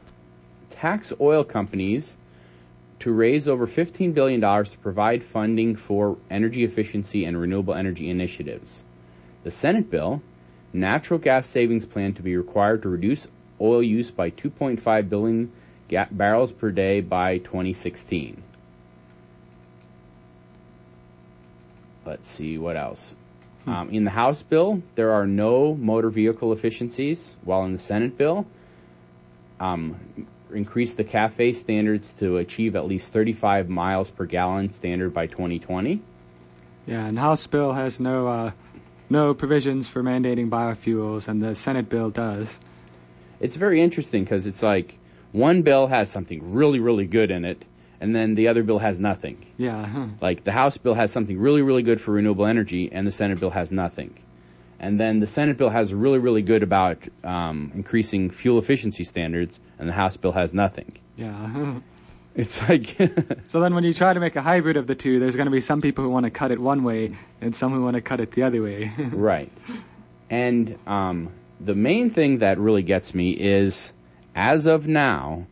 tax 0.71 1.13
oil 1.21 1.43
companies 1.43 2.17
to 3.01 3.13
raise 3.13 3.49
over 3.49 3.67
$15 3.67 4.15
billion 4.15 4.41
to 4.41 4.79
provide 4.79 5.25
funding 5.25 5.77
for 5.77 6.19
energy 6.31 6.65
efficiency 6.65 7.25
and 7.25 7.39
renewable 7.39 7.75
energy 7.75 8.11
initiatives. 8.11 8.83
The 9.43 9.51
Senate 9.51 9.91
bill, 9.91 10.23
natural 10.73 11.19
gas 11.19 11.47
savings 11.47 11.87
plan 11.87 12.15
to 12.15 12.23
be 12.23 12.37
required 12.37 12.83
to 12.83 12.89
reduce 12.89 13.27
oil 13.61 13.83
use 13.83 14.11
by 14.11 14.31
2.5 14.31 15.09
billion 15.09 15.53
ga- 15.89 16.09
barrels 16.11 16.53
per 16.53 16.71
day 16.71 17.01
by 17.01 17.39
2016. 17.39 18.43
Let's 22.05 22.29
see 22.29 22.59
what 22.59 22.77
else. 22.77 23.15
Um, 23.67 23.91
in 23.91 24.05
the 24.05 24.11
House 24.11 24.43
bill, 24.43 24.83
there 24.95 25.13
are 25.13 25.27
no 25.27 25.75
motor 25.75 26.11
vehicle 26.11 26.53
efficiencies, 26.53 27.37
while 27.45 27.65
in 27.65 27.73
the 27.73 27.79
Senate 27.79 28.17
bill, 28.17 28.47
um, 29.59 29.97
increase 30.55 30.95
the 30.95 31.05
CAFE 31.05 31.57
standards 31.57 32.13
to 32.19 32.39
achieve 32.39 32.77
at 32.77 32.87
least 32.87 33.13
35 33.13 33.69
miles 33.69 34.11
per 34.11 34.25
gallon 34.25 34.73
standard 34.73 35.15
by 35.15 35.27
2020. 35.27 36.03
Yeah, 36.87 37.07
and 37.07 37.19
House 37.19 37.47
bill 37.47 37.73
has 37.73 38.01
no 38.01 38.27
uh, 38.29 38.51
no 39.09 39.35
provisions 39.35 39.89
for 39.89 40.03
mandating 40.03 40.49
biofuels, 40.49 41.29
and 41.29 41.43
the 41.43 41.55
Senate 41.55 41.89
bill 41.89 42.11
does. 42.11 42.59
It's 43.41 43.57
very 43.57 43.81
interesting 43.81 44.25
because 44.25 44.47
it's 44.47 44.63
like, 44.63 44.97
one 45.33 45.63
bill 45.63 45.87
has 45.87 46.11
something 46.11 46.53
really, 46.53 46.79
really 46.79 47.07
good 47.07 47.31
in 47.31 47.45
it, 47.45 47.63
and 48.01 48.15
then 48.15 48.35
the 48.35 48.49
other 48.49 48.63
bill 48.63 48.79
has 48.79 48.99
nothing. 48.99 49.47
Yeah. 49.57 50.09
Like 50.21 50.45
the 50.45 50.53
House 50.53 50.77
bill 50.77 50.95
has 50.95 51.13
something 51.13 51.39
really, 51.39 51.63
really 51.63 51.83
good 51.83 52.01
for 52.01 52.13
renewable 52.13 52.47
energy, 52.47 52.91
and 52.93 53.07
the 53.07 53.13
Senate 53.13 53.41
bill 53.41 53.51
has 53.51 53.71
nothing. 53.71 54.15
And 54.81 54.99
then 54.99 55.21
the 55.21 55.27
Senate 55.27 55.59
bill 55.59 55.69
has 55.69 55.93
really, 55.93 56.19
really 56.19 56.41
good 56.41 56.63
about 56.63 57.07
um, 57.23 57.71
increasing 57.75 58.31
fuel 58.31 58.59
efficiency 58.59 59.05
standards, 59.05 59.61
and 59.79 59.87
the 59.87 59.93
House 59.93 60.17
bill 60.17 60.33
has 60.33 60.53
nothing. 60.53 60.93
Yeah. 61.17 61.81
It's 62.33 62.63
like, 62.63 62.97
so 63.49 63.61
then 63.61 63.75
when 63.75 63.83
you 63.83 63.93
try 63.93 64.15
to 64.15 64.21
make 64.21 64.37
a 64.37 64.41
hybrid 64.41 64.77
of 64.77 64.87
the 64.87 64.95
two, 64.95 65.19
there's 65.19 65.35
going 65.35 65.47
to 65.47 65.51
be 65.51 65.61
some 65.61 65.81
people 65.81 66.05
who 66.05 66.11
want 66.11 66.25
to 66.25 66.31
cut 66.31 66.53
it 66.53 66.61
one 66.61 66.85
way 66.85 67.17
and 67.41 67.57
some 67.57 67.73
who 67.73 67.83
want 67.83 67.97
to 67.97 68.01
cut 68.01 68.21
it 68.21 68.31
the 68.31 68.45
other 68.45 68.63
way. 68.63 68.93
right. 69.11 69.51
And 70.31 70.79
um, 70.87 71.33
the 71.59 71.75
main 71.75 72.11
thing 72.11 72.39
that 72.39 72.59
really 72.59 72.85
gets 72.85 73.17
me 73.17 73.33
is, 73.33 73.93
as 74.33 74.67
of 74.67 74.87
now, 74.87 75.49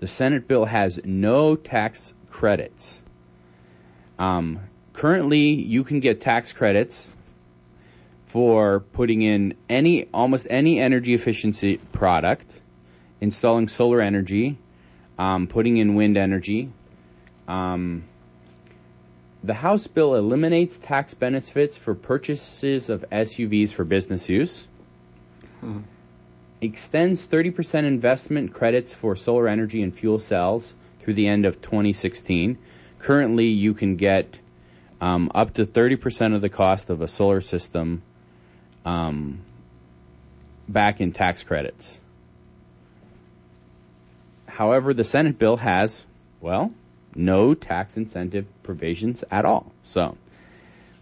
the 0.00 0.06
Senate 0.06 0.46
bill 0.46 0.66
has 0.66 1.00
no 1.02 1.56
tax 1.56 2.12
credits. 2.28 3.00
Um, 4.18 4.60
currently, 4.92 5.54
you 5.54 5.82
can 5.82 6.00
get 6.00 6.20
tax 6.20 6.52
credits 6.52 7.08
for 8.32 8.80
putting 8.80 9.20
in 9.20 9.54
any 9.68 10.06
almost 10.14 10.46
any 10.48 10.80
energy 10.80 11.12
efficiency 11.12 11.76
product, 11.76 12.50
installing 13.20 13.68
solar 13.68 14.00
energy, 14.00 14.56
um, 15.18 15.46
putting 15.46 15.76
in 15.76 15.96
wind 15.96 16.16
energy. 16.16 16.70
Um, 17.46 18.04
the 19.44 19.52
House 19.52 19.86
bill 19.86 20.14
eliminates 20.14 20.78
tax 20.78 21.12
benefits 21.12 21.76
for 21.76 21.94
purchases 21.94 22.88
of 22.88 23.04
SUVs 23.12 23.70
for 23.70 23.84
business 23.84 24.26
use. 24.30 24.66
Hmm. 25.60 25.80
Extends 26.62 27.26
30% 27.26 27.84
investment 27.84 28.54
credits 28.54 28.94
for 28.94 29.14
solar 29.14 29.46
energy 29.46 29.82
and 29.82 29.94
fuel 29.94 30.18
cells 30.18 30.72
through 31.00 31.14
the 31.14 31.26
end 31.28 31.44
of 31.44 31.60
2016. 31.60 32.56
Currently, 32.98 33.48
you 33.48 33.74
can 33.74 33.96
get 33.96 34.40
um, 35.02 35.30
up 35.34 35.52
to 35.54 35.66
30% 35.66 36.34
of 36.34 36.40
the 36.40 36.48
cost 36.48 36.88
of 36.88 37.02
a 37.02 37.08
solar 37.08 37.42
system 37.42 38.02
um, 38.84 39.40
back 40.68 41.00
in 41.00 41.12
tax 41.12 41.44
credits. 41.44 42.00
However, 44.46 44.92
the 44.94 45.04
Senate 45.04 45.38
bill 45.38 45.56
has, 45.56 46.04
well, 46.40 46.72
no 47.14 47.54
tax 47.54 47.96
incentive 47.96 48.46
provisions 48.62 49.24
at 49.30 49.44
all. 49.44 49.72
So, 49.84 50.16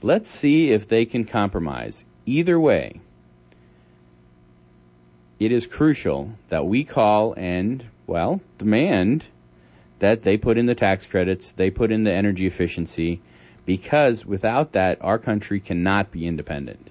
let's 0.03 0.31
see 0.31 0.71
if 0.71 0.89
they 0.89 1.05
can 1.05 1.25
compromise. 1.25 2.05
Either 2.27 2.59
way, 2.59 3.01
it 5.39 5.53
is 5.53 5.67
crucial 5.67 6.33
that 6.49 6.67
we 6.67 6.85
call 6.85 7.35
and, 7.35 7.85
well, 8.07 8.41
demand 8.59 9.25
that 9.99 10.23
they 10.23 10.37
put 10.37 10.59
in 10.59 10.67
the 10.67 10.75
tax 10.75 11.07
credits, 11.07 11.53
they 11.53 11.71
put 11.71 11.91
in 11.91 12.05
the 12.05 12.13
energy 12.13 12.47
efficiency, 12.47 13.21
because 13.67 14.25
without 14.25 14.73
that, 14.73 14.99
our 15.03 15.19
country 15.19 15.61
cannot 15.61 16.11
be 16.11 16.27
independent. 16.27 16.89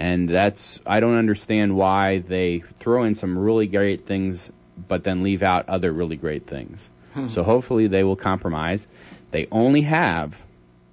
And 0.00 0.30
that's, 0.30 0.80
I 0.86 1.00
don't 1.00 1.18
understand 1.18 1.76
why 1.76 2.20
they 2.20 2.62
throw 2.78 3.04
in 3.04 3.14
some 3.14 3.36
really 3.36 3.66
great 3.66 4.06
things, 4.06 4.50
but 4.88 5.04
then 5.04 5.22
leave 5.22 5.42
out 5.42 5.68
other 5.68 5.92
really 5.92 6.16
great 6.16 6.46
things. 6.46 6.88
so 7.28 7.42
hopefully 7.42 7.86
they 7.86 8.02
will 8.02 8.16
compromise. 8.16 8.88
They 9.30 9.46
only 9.52 9.82
have, 9.82 10.42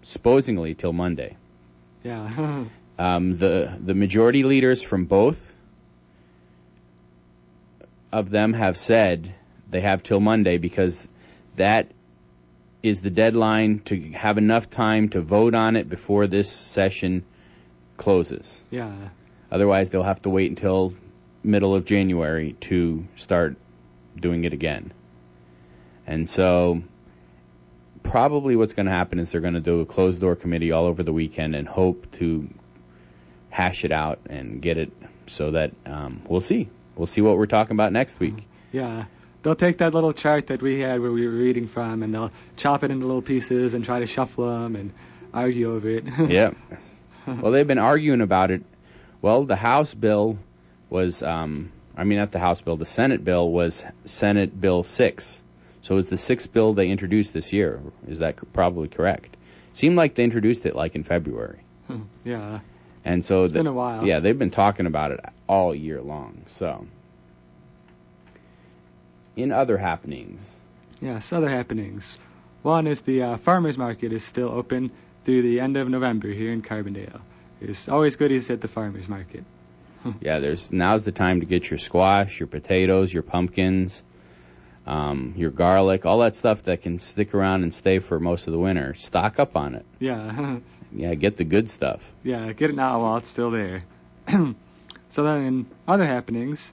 supposedly, 0.04 0.76
till 0.76 0.92
Monday. 0.94 1.38
yeah. 2.04 2.66
Um, 3.00 3.38
the 3.38 3.78
the 3.80 3.94
majority 3.94 4.42
leaders 4.42 4.82
from 4.82 5.06
both 5.06 5.56
of 8.12 8.32
them 8.32 8.54
have 8.54 8.76
said 8.76 9.36
they 9.70 9.82
have 9.82 10.02
till 10.02 10.20
Monday 10.20 10.58
because 10.58 11.08
that 11.58 11.92
is 12.82 13.02
the 13.02 13.12
deadline 13.12 13.82
to 13.86 14.12
have 14.14 14.40
enough 14.40 14.72
time 14.72 15.10
to 15.10 15.22
vote 15.22 15.54
on 15.54 15.76
it 15.76 15.88
before 15.88 16.26
this 16.26 16.52
session 16.52 17.24
closes. 17.98 18.64
yeah. 18.70 18.94
Otherwise, 19.50 19.90
they'll 19.90 20.04
have 20.04 20.22
to 20.24 20.30
wait 20.30 20.50
until 20.50 20.94
middle 21.44 21.74
of 21.74 21.86
January 21.86 22.54
to 22.60 23.06
start 23.16 23.56
doing 24.20 24.44
it 24.44 24.54
again. 24.54 24.92
And 26.06 26.30
so, 26.30 26.84
probably 28.04 28.56
what's 28.56 28.74
going 28.74 28.86
to 28.86 28.92
happen 28.92 29.20
is 29.20 29.32
they're 29.32 29.42
going 29.42 29.54
to 29.54 29.62
do 29.62 29.82
a 29.82 29.86
closed 29.86 30.20
door 30.20 30.36
committee 30.36 30.72
all 30.72 30.86
over 30.86 31.04
the 31.04 31.14
weekend 31.14 31.56
and 31.56 31.68
hope 31.68 32.12
to 32.14 32.50
hash 33.50 33.86
it 33.86 33.92
out 33.92 34.20
and 34.30 34.62
get 34.62 34.78
it 34.78 34.92
so 35.28 35.52
that 35.52 35.72
um, 35.86 36.22
we'll 36.28 36.42
see. 36.42 36.70
We'll 36.96 37.08
see 37.08 37.22
what 37.22 37.38
we're 37.38 37.46
talking 37.46 37.76
about 37.76 37.92
next 37.92 38.20
week. 38.20 38.48
Yeah. 38.72 39.06
They'll 39.44 39.56
take 39.56 39.78
that 39.80 39.94
little 39.94 40.14
chart 40.14 40.48
that 40.48 40.62
we 40.62 40.80
had 40.80 41.00
where 41.00 41.12
we 41.12 41.26
were 41.26 41.34
reading 41.34 41.68
from 41.68 42.04
and 42.04 42.14
they'll 42.14 42.32
chop 42.58 42.84
it 42.84 42.92
into 42.92 43.06
little 43.06 43.22
pieces 43.22 43.74
and 43.74 43.86
try 43.86 44.00
to 44.00 44.06
shuffle 44.06 44.48
them 44.48 44.76
and 44.76 44.94
argue 45.34 45.74
over 45.74 45.90
it. 45.90 46.06
yep. 46.30 46.56
Well, 47.28 47.52
they've 47.52 47.68
been 47.68 47.78
arguing 47.78 48.22
about 48.22 48.52
it. 48.52 48.64
Well, 49.22 49.44
the 49.44 49.56
House 49.58 49.94
bill 49.94 50.38
was, 50.90 51.22
um, 51.22 51.72
I 51.96 52.04
mean, 52.06 52.18
not 52.20 52.32
the 52.32 52.40
House 52.40 52.62
bill, 52.62 52.78
the 52.78 52.86
Senate 52.86 53.24
bill 53.26 53.52
was 53.52 53.84
Senate 54.06 54.60
Bill 54.60 54.84
6. 54.84 55.42
So 55.82 55.94
it 55.94 55.98
was 55.98 56.10
the 56.10 56.18
sixth 56.18 56.52
bill 56.52 56.74
they 56.74 56.90
introduced 56.90 57.34
this 57.34 57.52
year. 57.54 57.82
Is 58.08 58.20
that 58.20 58.36
probably 58.54 58.88
correct? 58.88 59.36
Seemed 59.74 59.96
like 59.96 60.16
they 60.16 60.24
introduced 60.24 60.66
it 60.66 60.76
like 60.76 60.96
in 60.96 61.04
February. 61.04 61.60
yeah. 62.26 62.60
And 63.06 63.24
so 63.26 63.44
It's 63.44 63.52
the- 63.52 63.60
been 63.60 63.68
a 63.68 63.74
while. 63.74 64.06
Yeah, 64.06 64.20
they've 64.20 64.38
been 64.38 64.52
talking 64.52 64.86
about 64.86 65.12
it 65.12 65.20
all 65.48 65.74
year 65.76 66.02
long. 66.02 66.42
So, 66.48 66.88
in 69.36 69.52
other 69.52 69.78
happenings, 69.78 70.54
Yes, 71.00 71.32
other 71.32 71.48
happenings. 71.50 72.18
One 72.64 72.88
is 72.88 73.02
the 73.02 73.22
uh, 73.22 73.38
farmers 73.38 73.78
market 73.78 74.12
is 74.12 74.24
still 74.24 74.50
open 74.50 74.90
through 75.28 75.42
the 75.42 75.60
end 75.60 75.76
of 75.76 75.90
November 75.90 76.30
here 76.30 76.54
in 76.54 76.62
Carbondale. 76.62 77.20
There's 77.60 77.90
always 77.90 78.16
good 78.16 78.30
goodies 78.30 78.50
at 78.50 78.62
the 78.62 78.70
farmers 78.70 79.10
market. 79.10 79.44
yeah, 80.22 80.40
there's 80.40 80.72
now's 80.72 81.04
the 81.04 81.12
time 81.12 81.42
to 81.42 81.46
get 81.46 81.70
your 81.70 81.80
squash, 81.80 82.40
your 82.40 82.48
potatoes, 82.48 83.14
your 83.14 83.24
pumpkins, 83.24 84.02
um, 84.86 85.34
your 85.36 85.52
garlic, 85.52 86.06
all 86.06 86.20
that 86.20 86.36
stuff 86.38 86.64
that 86.64 86.82
can 86.82 86.98
stick 86.98 87.34
around 87.34 87.64
and 87.64 87.74
stay 87.74 88.00
for 88.00 88.22
most 88.22 88.48
of 88.48 88.54
the 88.54 88.60
winter. 88.60 88.94
Stock 88.94 89.38
up 89.38 89.58
on 89.58 89.76
it. 89.76 89.86
Yeah, 90.00 90.60
Yeah, 90.96 91.14
get 91.16 91.36
the 91.36 91.44
good 91.44 91.70
stuff. 91.70 92.02
yeah, 92.24 92.54
get 92.54 92.70
it 92.70 92.78
now 92.78 93.02
while 93.02 93.18
it's 93.18 93.28
still 93.28 93.52
there. 93.52 93.84
so 94.30 95.24
then, 95.24 95.42
in 95.44 95.66
other 95.86 96.06
happenings, 96.06 96.72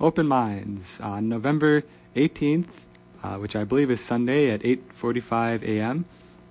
Open 0.00 0.28
Minds 0.28 1.00
on 1.00 1.28
November 1.28 1.82
18th, 2.14 2.68
uh, 3.24 3.38
which 3.38 3.56
I 3.56 3.64
believe 3.64 3.90
is 3.90 4.00
Sunday 4.00 4.52
at 4.52 4.60
8:45 4.62 5.64
a.m. 5.64 6.04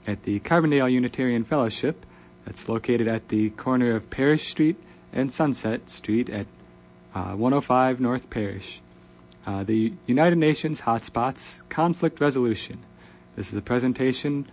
at 0.07 0.23
the 0.23 0.39
Carbondale 0.39 0.91
Unitarian 0.91 1.43
Fellowship. 1.43 2.05
That's 2.45 2.67
located 2.67 3.07
at 3.07 3.27
the 3.27 3.49
corner 3.49 3.95
of 3.95 4.09
Parish 4.09 4.49
Street 4.49 4.77
and 5.13 5.31
Sunset 5.31 5.89
Street 5.89 6.29
at 6.29 6.47
uh, 7.13 7.33
105 7.33 7.99
North 7.99 8.29
Parish. 8.29 8.81
Uh, 9.45 9.63
the 9.63 9.93
United 10.05 10.37
Nations 10.37 10.79
Hotspots 10.81 11.61
Conflict 11.69 12.19
Resolution. 12.21 12.79
This 13.35 13.49
is 13.51 13.55
a 13.55 13.61
presentation 13.61 14.49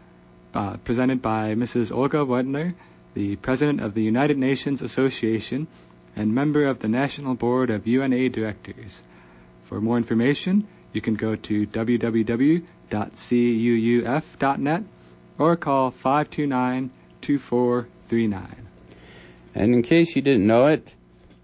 uh, 0.55 0.77
presented 0.79 1.21
by 1.21 1.55
Mrs. 1.55 1.95
Olga 1.95 2.19
Wedner, 2.19 2.75
the 3.15 3.37
President 3.37 3.81
of 3.81 3.95
the 3.95 4.03
United 4.03 4.39
Nations 4.39 4.83
Association 4.83 5.67
and 6.15 6.35
member 6.35 6.67
of 6.67 6.79
the 6.79 6.89
National 6.89 7.35
Board 7.35 7.71
of 7.71 7.87
UNA 7.87 8.29
Directors. 8.31 9.03
For 9.65 9.81
more 9.81 9.97
information, 9.97 10.67
you 10.93 11.01
can 11.01 11.15
go 11.15 11.35
to 11.35 11.67
www.cuuf.net 11.67 12.65
or 15.39 15.57
call 15.57 15.91
529 15.91 16.91
2439. 17.23 18.67
And 19.55 19.75
in 19.75 19.83
case 19.83 20.15
you 20.15 20.23
didn't 20.23 20.47
know 20.47 20.67
it, 20.67 20.87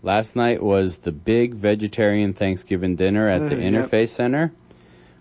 last 0.03 0.37
night 0.37 0.63
was 0.63 0.99
the 0.99 1.13
big 1.13 1.55
vegetarian 1.55 2.35
Thanksgiving 2.35 2.97
dinner 2.97 3.29
at 3.29 3.49
the 3.49 3.57
Uh, 3.57 3.87
yep. 3.91 4.09
Center. 4.09 4.53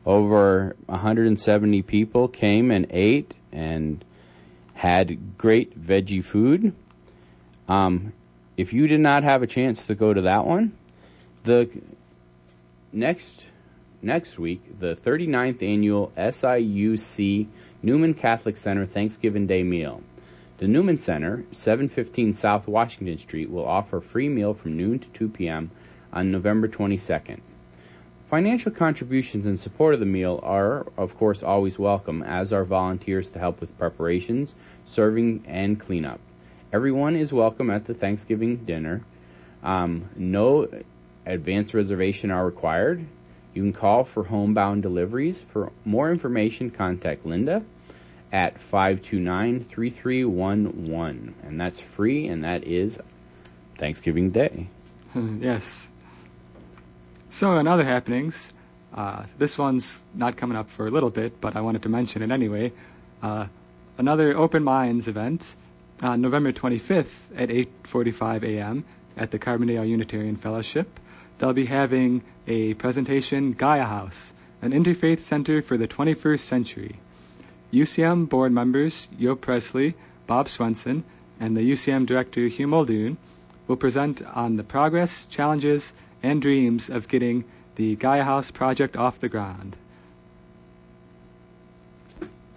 Over 0.06 0.76
170 0.88 1.84
people 1.84 2.28
came 2.28 2.72
and 2.72 2.88
ate 2.90 3.34
and 3.52 4.04
had 4.74 5.38
great 5.38 5.80
veggie 5.80 6.24
food. 6.24 6.74
Um, 7.68 8.14
if 8.58 8.74
you 8.74 8.88
did 8.88 9.00
not 9.00 9.24
have 9.24 9.44
a 9.44 9.48
chance 9.48 9.86
to 9.86 9.96
go 9.96 10.14
to 10.14 10.22
that 10.24 10.46
one, 10.46 10.74
the 11.44 11.70
next 12.92 13.46
next 14.02 14.40
week, 14.40 14.80
the 14.80 14.96
39th 14.96 15.62
annual 15.64 16.12
SIUC 16.18 17.48
Newman 17.84 18.14
Catholic 18.14 18.58
Center 18.58 18.86
Thanksgiving 18.86 19.48
Day 19.48 19.64
meal. 19.64 20.02
The 20.58 20.68
Newman 20.68 21.00
Center, 21.00 21.44
715 21.52 22.34
South 22.34 22.68
Washington 22.68 23.18
Street, 23.18 23.50
will 23.50 23.68
offer 23.68 23.98
a 23.98 24.02
free 24.02 24.30
meal 24.30 24.54
from 24.54 24.78
noon 24.78 25.00
to 25.00 25.08
2 25.10 25.30
p.m. 25.30 25.72
on 26.14 26.32
November 26.32 26.68
22nd. 26.68 27.40
Financial 28.30 28.72
contributions 28.72 29.48
in 29.48 29.58
support 29.58 29.94
of 29.94 30.00
the 30.00 30.06
meal 30.06 30.40
are, 30.44 30.86
of 30.98 31.18
course, 31.18 31.44
always 31.44 31.78
welcome, 31.78 32.24
as 32.24 32.54
are 32.54 32.64
volunteers 32.64 33.30
to 33.30 33.40
help 33.40 33.60
with 33.60 33.78
preparations, 33.78 34.56
serving, 34.86 35.44
and 35.48 35.80
cleanup. 35.80 36.20
Everyone 36.72 37.18
is 37.18 37.34
welcome 37.34 37.70
at 37.70 37.86
the 37.86 37.94
Thanksgiving 37.94 38.58
dinner. 38.58 39.02
Um, 39.64 40.10
no 40.16 40.68
advance 41.26 41.74
reservation 41.74 42.32
are 42.32 42.46
required. 42.46 43.06
You 43.54 43.64
can 43.64 43.74
call 43.74 44.06
for 44.06 44.24
homebound 44.24 44.84
deliveries. 44.84 45.42
For 45.52 45.74
more 45.84 46.10
information, 46.12 46.72
contact 46.72 47.26
Linda 47.26 47.64
at 48.32 48.62
529-3311 48.72 51.34
and 51.44 51.60
that's 51.60 51.82
free 51.82 52.28
and 52.28 52.46
that 52.46 52.64
is 52.64 52.98
Thanksgiving 53.78 54.32
Day. 54.32 54.68
yes. 55.16 55.92
So, 57.30 57.58
in 57.58 57.68
other 57.68 57.84
happenings, 57.84 58.52
uh, 58.94 59.24
this 59.38 59.58
one's 59.58 60.02
not 60.14 60.38
coming 60.38 60.58
up 60.58 60.70
for 60.70 60.86
a 60.86 60.90
little 60.90 61.10
bit, 61.10 61.42
but 61.42 61.56
I 61.56 61.62
wanted 61.62 61.84
to 61.84 61.90
mention 61.90 62.22
it 62.22 62.32
anyway. 62.32 62.74
Uh, 63.22 63.48
another 63.98 64.38
Open 64.38 64.64
Minds 64.64 65.08
event 65.08 65.56
on 66.02 66.22
November 66.22 66.52
25th 66.52 67.14
at 67.36 67.50
8:45 67.50 68.44
a.m. 68.44 68.84
at 69.16 69.32
the 69.32 69.40
Carbondale 69.40 69.88
Unitarian 69.88 70.36
Fellowship. 70.36 71.00
They'll 71.38 71.54
be 71.54 71.66
having 71.66 72.22
a 72.48 72.74
presentation, 72.74 73.54
Gaia 73.54 73.86
House, 73.86 74.34
an 74.62 74.72
interfaith 74.72 75.22
center 75.22 75.62
for 75.62 75.78
the 75.78 75.88
21st 75.88 76.40
century. 76.40 76.96
UCM 77.72 78.28
board 78.28 78.52
members 78.52 79.08
Joe 79.20 79.36
Presley, 79.36 79.96
Bob 80.28 80.50
Swenson, 80.50 81.04
and 81.40 81.56
the 81.56 81.62
UCM 81.62 82.06
director 82.06 82.48
Hugh 82.48 82.68
Muldoon 82.68 83.18
will 83.68 83.78
present 83.78 84.22
on 84.22 84.58
the 84.58 84.64
progress, 84.64 85.26
challenges, 85.28 85.94
and 86.22 86.42
dreams 86.42 86.90
of 86.90 87.08
getting 87.08 87.46
the 87.76 87.96
Gaia 87.96 88.24
House 88.24 88.52
project 88.52 88.98
off 88.98 89.20
the 89.20 89.30
ground. 89.30 89.76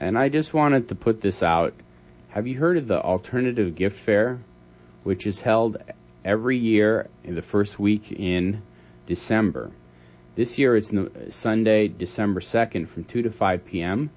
And 0.00 0.18
I 0.18 0.28
just 0.28 0.52
wanted 0.52 0.88
to 0.88 0.94
put 0.94 1.20
this 1.20 1.42
out. 1.42 1.72
Have 2.30 2.46
you 2.46 2.58
heard 2.58 2.76
of 2.76 2.88
the 2.88 3.00
Alternative 3.00 3.74
Gift 3.74 3.98
Fair, 4.00 4.40
which 5.04 5.26
is 5.26 5.40
held 5.40 5.78
every 6.24 6.58
year 6.58 7.08
in 7.22 7.34
the 7.36 7.42
first 7.42 7.78
week 7.78 8.10
in 8.10 8.60
December? 9.06 9.70
This 10.34 10.58
year 10.58 10.76
it's 10.76 10.92
Sunday, 11.30 11.88
December 11.88 12.40
2nd 12.40 12.88
from 12.88 13.04
2 13.04 13.23
to 13.23 13.30
5 13.30 13.64
p.m. 13.64 14.11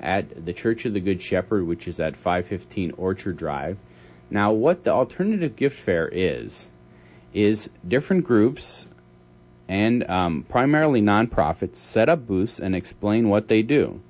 at 0.00 0.44
the 0.44 0.52
Church 0.52 0.84
of 0.84 0.92
the 0.92 1.00
Good 1.00 1.22
Shepherd, 1.22 1.66
which 1.66 1.88
is 1.88 1.98
at 1.98 2.16
515 2.16 2.92
Orchard 2.98 3.36
Drive. 3.36 3.78
Now, 4.30 4.52
what 4.52 4.84
the 4.84 4.90
Alternative 4.90 5.54
Gift 5.54 5.78
Fair 5.78 6.08
is, 6.08 6.68
is 7.32 7.70
different 7.86 8.24
groups 8.24 8.86
and 9.68 10.08
um, 10.10 10.44
primarily 10.48 11.00
nonprofits 11.00 11.76
set 11.76 12.08
up 12.08 12.26
booths 12.26 12.60
and 12.60 12.74
explain 12.74 13.28
what 13.28 13.48
they 13.48 13.62
do. 13.62 14.00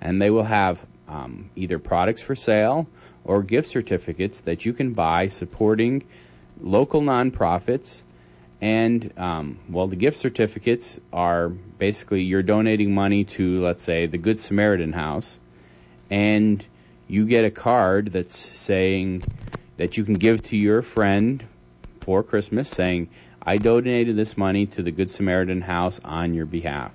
And 0.00 0.20
they 0.20 0.30
will 0.30 0.44
have 0.44 0.84
um, 1.08 1.50
either 1.56 1.78
products 1.78 2.20
for 2.20 2.34
sale 2.34 2.86
or 3.24 3.42
gift 3.42 3.68
certificates 3.68 4.40
that 4.42 4.64
you 4.64 4.72
can 4.72 4.92
buy 4.92 5.28
supporting 5.28 6.04
local 6.60 7.00
nonprofits. 7.00 8.02
And, 8.60 9.12
um, 9.18 9.58
well, 9.68 9.86
the 9.86 9.96
gift 9.96 10.16
certificates 10.16 10.98
are 11.12 11.48
basically 11.48 12.22
you're 12.22 12.42
donating 12.42 12.94
money 12.94 13.24
to, 13.24 13.62
let's 13.62 13.82
say, 13.82 14.06
the 14.06 14.18
Good 14.18 14.40
Samaritan 14.40 14.92
House, 14.92 15.38
and 16.10 16.64
you 17.06 17.26
get 17.26 17.44
a 17.44 17.50
card 17.50 18.12
that's 18.12 18.36
saying 18.36 19.24
that 19.76 19.96
you 19.96 20.04
can 20.04 20.18
give 20.18 20.42
to 20.44 20.56
your 20.56 20.82
friend 20.82 21.44
for 22.00 22.22
Christmas 22.22 22.68
saying, 22.68 23.10
I 23.42 23.58
donated 23.58 24.16
this 24.16 24.36
money 24.36 24.66
to 24.66 24.82
the 24.82 24.90
Good 24.90 25.10
Samaritan 25.10 25.60
House 25.60 26.00
on 26.04 26.34
your 26.34 26.46
behalf. 26.46 26.92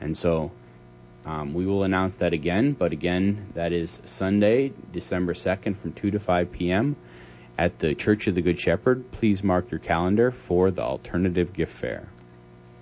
And 0.00 0.16
so 0.16 0.50
um, 1.24 1.54
we 1.54 1.66
will 1.66 1.84
announce 1.84 2.16
that 2.16 2.32
again, 2.32 2.72
but 2.72 2.92
again, 2.92 3.52
that 3.54 3.72
is 3.72 4.00
Sunday, 4.04 4.72
December 4.92 5.34
2nd 5.34 5.76
from 5.78 5.92
2 5.92 6.12
to 6.12 6.20
5 6.20 6.52
p.m. 6.52 6.96
at 7.58 7.78
the 7.78 7.94
Church 7.94 8.26
of 8.26 8.34
the 8.34 8.42
Good 8.42 8.58
Shepherd. 8.60 9.10
Please 9.12 9.42
mark 9.42 9.70
your 9.70 9.80
calendar 9.80 10.30
for 10.30 10.70
the 10.70 10.82
Alternative 10.82 11.52
Gift 11.52 11.72
Fair. 11.72 12.08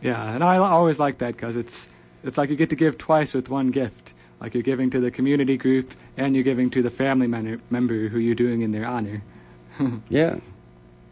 Yeah, 0.03 0.35
and 0.35 0.43
I 0.45 0.57
always 0.59 0.99
like 0.99 1.19
that 1.19 1.35
because 1.35 1.57
it's 1.57 1.89
it's 2.23 2.37
like 2.37 2.51
you 2.51 2.57
get 2.57 2.71
to 2.71 2.77
give 2.77 2.99
twice 2.99 3.35
with 3.35 3.49
one 3.49 3.71
gift. 3.71 4.13
Like 4.41 4.55
you're 4.55 4.63
giving 4.63 4.91
to 4.91 5.01
the 5.01 5.11
community 5.11 5.57
group 5.57 5.95
and 6.17 6.35
you're 6.35 6.45
giving 6.45 6.71
to 6.71 6.83
the 6.83 6.91
family 6.91 7.27
men- 7.27 7.63
member 7.71 8.09
who 8.09 8.19
you're 8.19 8.35
doing 8.35 8.63
in 8.63 8.73
their 8.73 8.87
honor. 8.87 9.23
Yeah, 10.09 10.37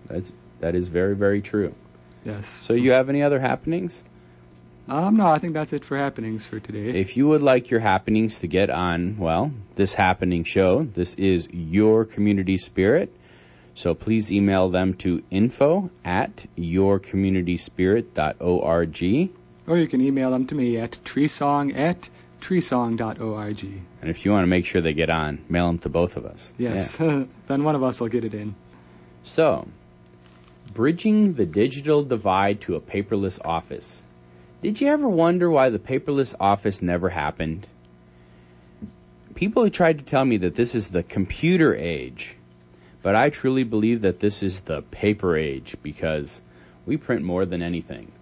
that's 0.06 0.32
that 0.60 0.74
is 0.74 0.88
very 0.88 1.16
very 1.16 1.40
true. 1.42 1.74
yes. 2.24 2.46
So 2.46 2.74
you 2.74 2.92
have 2.92 3.08
any 3.08 3.22
other 3.22 3.40
happenings? 3.40 4.04
Um, 4.88 5.16
no, 5.16 5.26
I 5.26 5.38
think 5.38 5.54
that's 5.54 5.72
it 5.72 5.84
for 5.84 5.96
happenings 5.96 6.44
for 6.44 6.58
today. 6.60 6.98
If 7.00 7.16
you 7.16 7.28
would 7.28 7.42
like 7.42 7.70
your 7.70 7.80
happenings 7.80 8.40
to 8.40 8.48
get 8.48 8.68
on, 8.68 9.16
well, 9.16 9.52
this 9.76 9.94
happening 9.94 10.42
show, 10.44 10.82
this 10.82 11.14
is 11.14 11.48
your 11.52 12.04
community 12.04 12.56
spirit. 12.56 13.14
So 13.74 13.94
please 13.94 14.30
email 14.30 14.68
them 14.68 14.92
to 14.94 15.22
info 15.30 15.90
at 16.04 16.44
yourcommunityspirit.org. 16.58 19.30
Or 19.66 19.78
you 19.78 19.88
can 19.88 20.00
email 20.00 20.30
them 20.30 20.46
to 20.48 20.54
me 20.54 20.78
at 20.78 20.92
treesong 21.04 21.76
at 21.76 22.08
treesong.org. 22.40 23.64
And 24.02 24.10
if 24.10 24.24
you 24.24 24.32
want 24.32 24.42
to 24.42 24.48
make 24.48 24.66
sure 24.66 24.80
they 24.80 24.92
get 24.92 25.10
on, 25.10 25.44
mail 25.48 25.68
them 25.68 25.78
to 25.80 25.88
both 25.88 26.16
of 26.16 26.26
us. 26.26 26.52
Yes. 26.58 26.96
Yeah. 26.98 27.24
then 27.46 27.64
one 27.64 27.74
of 27.74 27.82
us 27.82 28.00
will 28.00 28.08
get 28.08 28.24
it 28.24 28.34
in. 28.34 28.54
So, 29.22 29.68
bridging 30.74 31.34
the 31.34 31.46
digital 31.46 32.02
divide 32.02 32.62
to 32.62 32.74
a 32.74 32.80
paperless 32.80 33.38
office. 33.44 34.02
Did 34.62 34.80
you 34.80 34.88
ever 34.88 35.08
wonder 35.08 35.50
why 35.50 35.70
the 35.70 35.78
paperless 35.78 36.34
office 36.38 36.82
never 36.82 37.08
happened? 37.08 37.66
People 39.34 39.64
have 39.64 39.72
tried 39.72 39.98
to 39.98 40.04
tell 40.04 40.24
me 40.24 40.38
that 40.38 40.54
this 40.54 40.74
is 40.74 40.88
the 40.88 41.02
computer 41.02 41.74
age, 41.74 42.36
but 43.02 43.16
I 43.16 43.30
truly 43.30 43.64
believe 43.64 44.02
that 44.02 44.20
this 44.20 44.42
is 44.42 44.60
the 44.60 44.82
paper 44.82 45.36
age 45.36 45.76
because 45.82 46.40
we 46.86 46.96
print 46.96 47.22
more 47.22 47.44
than 47.44 47.62
anything. 47.62 48.12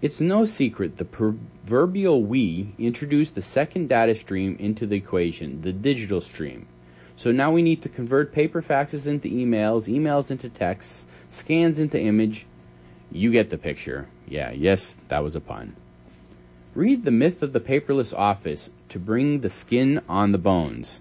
It's 0.00 0.20
no 0.20 0.44
secret 0.44 0.96
the 0.96 1.04
proverbial 1.04 2.22
we 2.22 2.72
introduced 2.78 3.34
the 3.34 3.42
second 3.42 3.88
data 3.88 4.14
stream 4.14 4.56
into 4.60 4.86
the 4.86 4.96
equation, 4.96 5.60
the 5.60 5.72
digital 5.72 6.20
stream. 6.20 6.66
So 7.16 7.32
now 7.32 7.50
we 7.50 7.62
need 7.62 7.82
to 7.82 7.88
convert 7.88 8.32
paper 8.32 8.62
faxes 8.62 9.08
into 9.08 9.28
emails, 9.28 9.92
emails 9.92 10.30
into 10.30 10.48
texts, 10.48 11.04
scans 11.30 11.80
into 11.80 12.00
image. 12.00 12.46
You 13.10 13.32
get 13.32 13.50
the 13.50 13.58
picture. 13.58 14.06
Yeah, 14.28 14.52
yes, 14.52 14.94
that 15.08 15.24
was 15.24 15.34
a 15.34 15.40
pun. 15.40 15.74
Read 16.76 17.04
The 17.04 17.10
Myth 17.10 17.42
of 17.42 17.52
the 17.52 17.58
Paperless 17.58 18.16
Office 18.16 18.70
to 18.90 19.00
bring 19.00 19.40
the 19.40 19.50
skin 19.50 20.02
on 20.08 20.30
the 20.30 20.38
bones. 20.38 21.00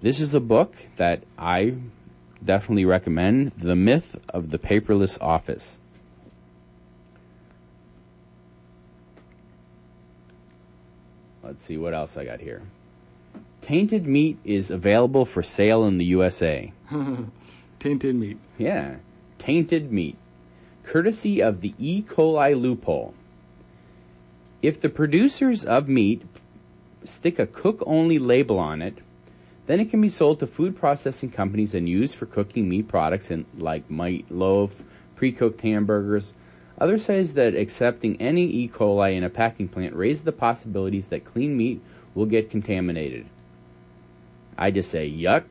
This 0.00 0.20
is 0.20 0.32
a 0.34 0.40
book 0.40 0.76
that 0.96 1.24
I 1.36 1.74
definitely 2.44 2.84
recommend 2.84 3.50
The 3.58 3.74
Myth 3.74 4.16
of 4.28 4.48
the 4.48 4.58
Paperless 4.58 5.20
Office. 5.20 5.76
Let's 11.42 11.64
see 11.64 11.76
what 11.76 11.94
else 11.94 12.16
I 12.16 12.24
got 12.24 12.38
here. 12.40 12.62
Tainted 13.62 14.06
meat 14.06 14.38
is 14.44 14.70
available 14.70 15.24
for 15.24 15.42
sale 15.42 15.84
in 15.86 15.98
the 15.98 16.04
USA. 16.04 16.72
Tainted 17.80 18.14
meat. 18.14 18.38
Yeah, 18.56 18.96
tainted 19.38 19.90
meat. 19.90 20.16
Courtesy 20.84 21.42
of 21.42 21.60
the 21.60 21.74
E. 21.78 22.02
coli 22.02 22.60
loophole. 22.60 23.14
If 24.62 24.80
the 24.80 24.88
producers 24.88 25.64
of 25.64 25.88
meat 25.88 26.22
stick 27.04 27.40
a 27.40 27.46
cook 27.46 27.82
only 27.84 28.18
label 28.18 28.58
on 28.58 28.82
it, 28.82 28.98
then 29.68 29.80
it 29.80 29.90
can 29.90 30.00
be 30.00 30.08
sold 30.08 30.40
to 30.40 30.46
food 30.46 30.78
processing 30.78 31.30
companies 31.30 31.74
and 31.74 31.86
used 31.86 32.16
for 32.16 32.24
cooking 32.24 32.66
meat 32.66 32.88
products 32.88 33.30
in, 33.30 33.44
like 33.58 33.86
meatloaf, 33.90 34.70
pre 35.14 35.30
cooked 35.30 35.60
hamburgers. 35.60 36.32
Others 36.80 37.04
says 37.04 37.34
that 37.34 37.54
accepting 37.54 38.22
any 38.22 38.44
E. 38.46 38.68
coli 38.68 39.14
in 39.14 39.24
a 39.24 39.28
packing 39.28 39.68
plant 39.68 39.94
raises 39.94 40.24
the 40.24 40.32
possibilities 40.32 41.08
that 41.08 41.26
clean 41.26 41.54
meat 41.54 41.82
will 42.14 42.24
get 42.24 42.50
contaminated. 42.50 43.26
I 44.56 44.70
just 44.70 44.90
say, 44.90 45.10
yuck. 45.10 45.44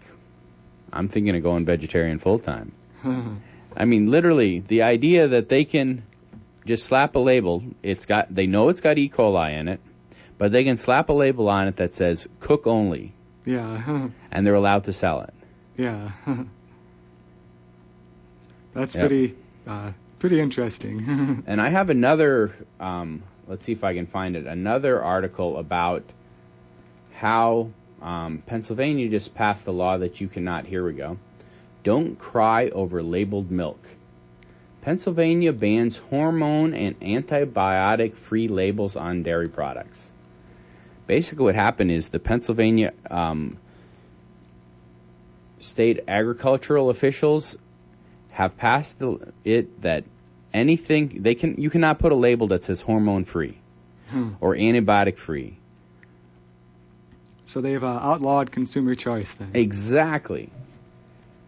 I'm 0.92 1.10
thinking 1.10 1.36
of 1.36 1.44
going 1.44 1.66
vegetarian 1.66 2.18
full 2.18 2.40
time. 2.40 2.72
I 3.78 3.86
mean, 3.86 4.10
literally, 4.10 4.62
the 4.62 4.82
idea 4.82 5.28
that 5.28 5.48
they 5.48 5.64
can 5.64 6.02
just 6.66 6.86
slap 6.86 7.16
a 7.16 7.20
label, 7.20 7.64
it's 7.84 8.08
got, 8.08 8.34
they 8.34 8.48
know 8.48 8.70
it's 8.70 8.82
got 8.82 8.98
E. 8.98 9.10
coli 9.10 9.60
in 9.60 9.68
it, 9.68 9.80
but 10.40 10.52
they 10.52 10.64
can 10.64 10.78
slap 10.78 11.10
a 11.10 11.14
label 11.14 11.50
on 11.50 11.68
it 11.68 11.76
that 11.76 11.94
says 11.94 12.28
cook 12.40 12.66
only, 12.66 13.14
yeah. 13.48 14.10
and 14.32 14.46
they're 14.46 14.56
allowed 14.56 14.84
to 14.86 14.94
sell 14.94 15.22
it. 15.22 15.34
yeah. 15.78 16.12
That's 18.74 18.94
Yep. 18.94 19.08
pretty 19.08 19.36
uh, 19.66 19.92
pretty 20.20 20.40
interesting. 20.40 21.44
And 21.48 21.62
I 21.62 21.70
have 21.70 21.90
another, 21.90 22.54
um, 22.80 23.24
let's 23.48 23.66
see 23.66 23.72
if 23.72 23.84
I 23.84 23.94
can 23.96 24.08
find 24.08 24.36
it, 24.36 24.46
another 24.48 25.02
article 25.02 25.58
about 25.58 26.04
how 27.14 27.70
um, 28.02 28.44
Pennsylvania 28.46 29.10
just 29.10 29.34
passed 29.34 29.66
a 29.68 29.72
law 29.72 29.98
that 29.98 30.22
you 30.22 30.28
cannot, 30.28 30.66
here 30.66 30.86
we 30.86 30.94
go, 30.94 31.18
don't 31.84 32.20
cry 32.20 32.70
over 32.70 33.02
labeled 33.02 33.50
milk. 33.52 33.80
Pennsylvania 34.82 35.54
bans 35.54 35.98
hormone 35.98 36.74
and 36.74 37.00
antibiotic 37.02 38.16
free 38.16 38.48
labels 38.48 38.96
on 38.96 39.24
dairy 39.24 39.50
products. 39.50 40.12
Basically, 41.08 41.46
what 41.46 41.56
happened 41.56 41.90
is 41.92 42.10
the 42.10 42.20
Pennsylvania 42.20 42.94
um, 43.10 43.58
state 45.60 46.02
agricultural 46.08 46.90
officials 46.90 47.56
have 48.32 48.58
passed 48.58 49.00
the, 49.00 49.32
it 49.44 49.82
that 49.82 50.04
anything 50.54 51.24
they 51.24 51.34
can 51.36 51.56
you 51.58 51.70
cannot 51.70 51.98
put 52.00 52.12
a 52.12 52.16
label 52.16 52.48
that 52.48 52.64
says 52.64 52.82
hormone 52.82 53.26
free 53.26 53.58
Hmm. 54.10 54.30
or 54.40 54.56
antibiotic 54.56 55.18
free. 55.18 55.58
So 57.48 57.60
they've 57.60 57.84
uh, 57.84 57.88
outlawed 57.88 58.52
consumer 58.54 58.96
choice 58.96 59.34
then. 59.34 59.52
Exactly. 59.54 60.50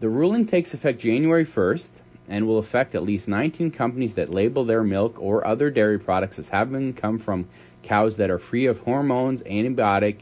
The 0.00 0.08
ruling 0.10 0.46
takes 0.46 0.74
effect 0.74 1.00
January 1.00 1.46
1st 1.46 1.88
and 2.30 2.46
will 2.46 2.58
affect 2.58 2.94
at 2.94 3.02
least 3.02 3.26
19 3.26 3.72
companies 3.72 4.14
that 4.14 4.30
label 4.32 4.64
their 4.64 4.84
milk 4.84 5.20
or 5.20 5.44
other 5.44 5.68
dairy 5.68 5.98
products 5.98 6.38
as 6.38 6.48
having 6.48 6.94
come 6.94 7.18
from 7.18 7.48
cows 7.82 8.16
that 8.18 8.30
are 8.30 8.38
free 8.38 8.66
of 8.66 8.78
hormones, 8.80 9.42
antibiotic, 9.42 10.18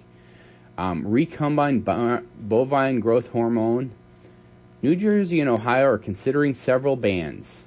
um, 0.78 1.06
recombined 1.06 1.84
bo- 1.84 2.22
bovine 2.40 3.00
growth 3.00 3.28
hormone. 3.28 3.90
New 4.80 4.96
Jersey 4.96 5.40
and 5.40 5.50
Ohio 5.50 5.84
are 5.84 5.98
considering 5.98 6.54
several 6.54 6.96
bans. 6.96 7.62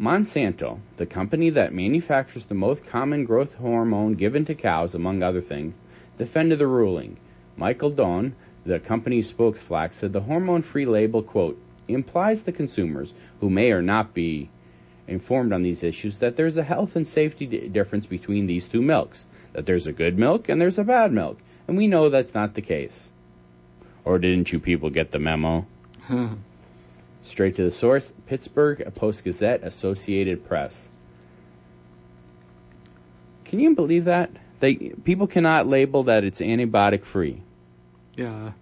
Monsanto, 0.00 0.78
the 0.96 1.04
company 1.04 1.50
that 1.50 1.74
manufactures 1.74 2.46
the 2.46 2.54
most 2.54 2.86
common 2.86 3.26
growth 3.26 3.52
hormone 3.54 4.14
given 4.14 4.46
to 4.46 4.54
cows, 4.54 4.94
among 4.94 5.22
other 5.22 5.42
things, 5.42 5.74
defended 6.16 6.58
the 6.58 6.66
ruling. 6.66 7.18
Michael 7.58 7.90
Doane, 7.90 8.32
the 8.64 8.78
company's 8.78 9.30
spokesflax, 9.30 9.94
said 9.94 10.14
the 10.14 10.22
hormone 10.22 10.62
free 10.62 10.86
label, 10.86 11.22
quote, 11.22 11.60
implies 11.88 12.42
to 12.42 12.52
consumers 12.52 13.12
who 13.40 13.50
may 13.50 13.72
or 13.72 13.82
not 13.82 14.14
be 14.14 14.48
informed 15.06 15.52
on 15.52 15.62
these 15.62 15.82
issues 15.82 16.18
that 16.18 16.36
there's 16.36 16.56
a 16.56 16.62
health 16.62 16.96
and 16.96 17.06
safety 17.06 17.46
di- 17.46 17.68
difference 17.68 18.06
between 18.06 18.46
these 18.46 18.66
two 18.66 18.80
milks, 18.80 19.26
that 19.52 19.66
there's 19.66 19.86
a 19.86 19.92
good 19.92 20.18
milk 20.18 20.48
and 20.48 20.60
there's 20.60 20.78
a 20.78 20.84
bad 20.84 21.12
milk. 21.12 21.38
And 21.68 21.76
we 21.76 21.88
know 21.88 22.08
that's 22.08 22.34
not 22.34 22.54
the 22.54 22.62
case. 22.62 23.10
Or 24.04 24.18
didn't 24.18 24.52
you 24.52 24.60
people 24.60 24.90
get 24.90 25.10
the 25.10 25.18
memo? 25.18 25.66
Hmm. 26.02 26.34
Straight 27.22 27.56
to 27.56 27.64
the 27.64 27.70
source 27.70 28.10
Pittsburgh 28.26 28.94
Post 28.94 29.24
Gazette, 29.24 29.62
Associated 29.62 30.46
Press. 30.46 30.88
Can 33.46 33.60
you 33.60 33.74
believe 33.74 34.06
that? 34.06 34.30
They 34.60 34.74
people 34.74 35.26
cannot 35.26 35.66
label 35.66 36.04
that 36.04 36.24
it's 36.24 36.40
antibiotic 36.40 37.04
free. 37.04 37.42
yeah. 38.16 38.52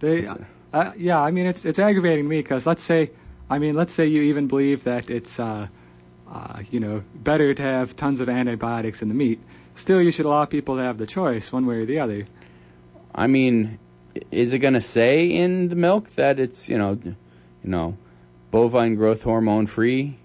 They, 0.00 0.26
uh, 0.72 0.92
yeah, 0.96 1.20
I 1.20 1.30
mean 1.30 1.46
it's 1.46 1.64
it's 1.64 1.78
aggravating 1.78 2.28
me 2.28 2.40
because 2.40 2.66
let's 2.66 2.82
say, 2.82 3.10
I 3.48 3.58
mean 3.58 3.74
let's 3.74 3.92
say 3.92 4.06
you 4.06 4.22
even 4.22 4.48
believe 4.48 4.84
that 4.84 5.08
it's 5.10 5.38
uh, 5.38 5.68
uh, 6.30 6.62
you 6.70 6.80
know 6.80 7.02
better 7.14 7.54
to 7.54 7.62
have 7.62 7.96
tons 7.96 8.20
of 8.20 8.28
antibiotics 8.28 9.02
in 9.02 9.08
the 9.08 9.14
meat. 9.14 9.40
Still, 9.74 10.02
you 10.02 10.10
should 10.10 10.26
allow 10.26 10.44
people 10.44 10.76
to 10.76 10.82
have 10.82 10.98
the 10.98 11.06
choice 11.06 11.50
one 11.50 11.64
way 11.66 11.76
or 11.76 11.86
the 11.86 12.00
other. 12.00 12.26
I 13.14 13.28
mean, 13.28 13.78
is 14.30 14.52
it 14.52 14.58
going 14.58 14.74
to 14.74 14.80
say 14.80 15.28
in 15.28 15.68
the 15.68 15.76
milk 15.76 16.14
that 16.16 16.38
it's 16.38 16.68
you 16.68 16.76
know, 16.76 16.98
you 17.02 17.16
know, 17.64 17.96
bovine 18.50 18.94
growth 18.96 19.22
hormone 19.22 19.66
free 19.66 20.18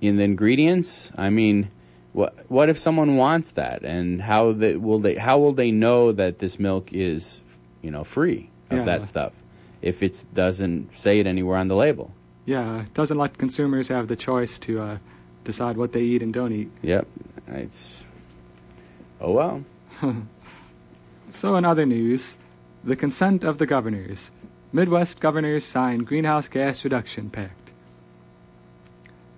in 0.00 0.16
the 0.16 0.24
ingredients? 0.24 1.12
I 1.16 1.30
mean, 1.30 1.70
what 2.12 2.50
what 2.50 2.68
if 2.70 2.78
someone 2.80 3.16
wants 3.16 3.52
that, 3.52 3.84
and 3.84 4.20
how 4.20 4.50
they, 4.50 4.74
will 4.74 4.98
they 4.98 5.14
how 5.14 5.38
will 5.38 5.52
they 5.52 5.70
know 5.70 6.10
that 6.10 6.40
this 6.40 6.58
milk 6.58 6.92
is 6.92 7.40
you 7.82 7.92
know 7.92 8.02
free 8.02 8.49
of 8.70 8.78
Yeah. 8.78 8.84
that 8.84 9.08
stuff 9.08 9.32
if 9.82 10.02
it 10.02 10.22
doesn't 10.34 10.96
say 10.96 11.20
it 11.20 11.26
anywhere 11.26 11.56
on 11.56 11.68
the 11.68 11.76
label? 11.76 12.10
Yeah, 12.46 12.82
it 12.82 12.94
doesn't 12.94 13.16
let 13.18 13.36
consumers 13.38 13.88
have 13.88 14.08
the 14.08 14.16
choice 14.16 14.58
to 14.60 14.80
uh, 14.80 14.98
decide 15.44 15.76
what 15.76 15.92
they 15.92 16.02
eat 16.02 16.22
and 16.22 16.32
don't 16.32 16.52
eat. 16.52 16.70
Yep, 16.82 17.06
it's 17.48 17.90
oh 19.20 19.32
well. 19.32 19.64
So, 21.32 21.54
in 21.54 21.64
other 21.64 21.86
news, 21.86 22.36
the 22.82 22.96
consent 22.96 23.44
of 23.44 23.56
the 23.56 23.66
governors. 23.66 24.30
Midwest 24.72 25.20
governors 25.20 25.64
sign 25.64 26.00
Greenhouse 26.00 26.48
Gas 26.48 26.82
Reduction 26.82 27.30
Pact. 27.30 27.70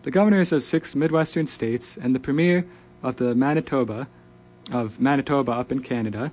The 0.02 0.10
governors 0.10 0.52
of 0.52 0.62
six 0.62 0.94
Midwestern 0.94 1.46
states 1.46 1.98
and 1.98 2.14
the 2.14 2.18
premier 2.20 2.66
of 3.02 3.16
the 3.16 3.34
Manitoba, 3.34 4.08
of 4.72 5.00
Manitoba 5.00 5.52
up 5.52 5.70
in 5.70 5.80
Canada, 5.80 6.32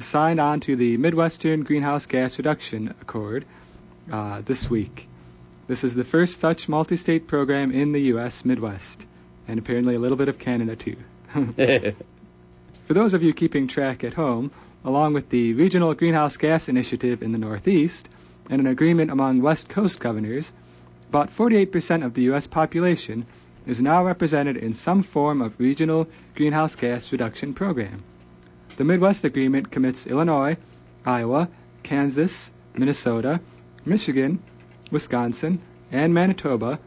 signed 0.00 0.40
on 0.40 0.60
to 0.60 0.76
the 0.76 0.96
Midwestern 0.96 1.62
Greenhouse 1.62 2.06
Gas 2.06 2.38
Reduction 2.38 2.94
Accord 3.00 3.44
uh, 4.10 4.40
this 4.42 4.68
week. 4.68 5.08
This 5.68 5.84
is 5.84 5.94
the 5.94 6.04
first 6.04 6.40
such 6.40 6.68
multi-state 6.68 7.26
program 7.26 7.70
in 7.70 7.92
the 7.92 8.00
U.S. 8.14 8.44
Midwest, 8.44 9.04
and 9.46 9.58
apparently 9.58 9.94
a 9.94 9.98
little 9.98 10.16
bit 10.16 10.28
of 10.28 10.38
Canada 10.38 10.76
too. 10.76 10.96
For 12.86 12.94
those 12.94 13.14
of 13.14 13.22
you 13.22 13.32
keeping 13.32 13.68
track 13.68 14.02
at 14.02 14.14
home, 14.14 14.50
along 14.84 15.12
with 15.12 15.28
the 15.28 15.54
Regional 15.54 15.94
Greenhouse 15.94 16.36
Gas 16.36 16.68
Initiative 16.68 17.22
in 17.22 17.32
the 17.32 17.38
Northeast 17.38 18.08
and 18.48 18.60
an 18.60 18.66
agreement 18.66 19.10
among 19.10 19.42
West 19.42 19.68
Coast 19.68 20.00
governors, 20.00 20.52
about 21.08 21.34
48% 21.36 22.04
of 22.04 22.14
the 22.14 22.22
U.S. 22.22 22.46
population 22.46 23.26
is 23.66 23.80
now 23.80 24.04
represented 24.04 24.56
in 24.56 24.72
some 24.72 25.02
form 25.02 25.42
of 25.42 25.60
regional 25.60 26.08
greenhouse 26.34 26.74
gas 26.74 27.12
reduction 27.12 27.54
program. 27.54 28.02
The 28.80 28.86
Midwest 28.86 29.24
Agreement 29.24 29.70
commits 29.70 30.06
Illinois, 30.06 30.56
Iowa, 31.04 31.50
Kansas, 31.82 32.50
Minnesota, 32.74 33.38
Michigan, 33.84 34.42
Wisconsin, 34.90 35.60
and 35.92 36.14
Manitoba 36.14 36.78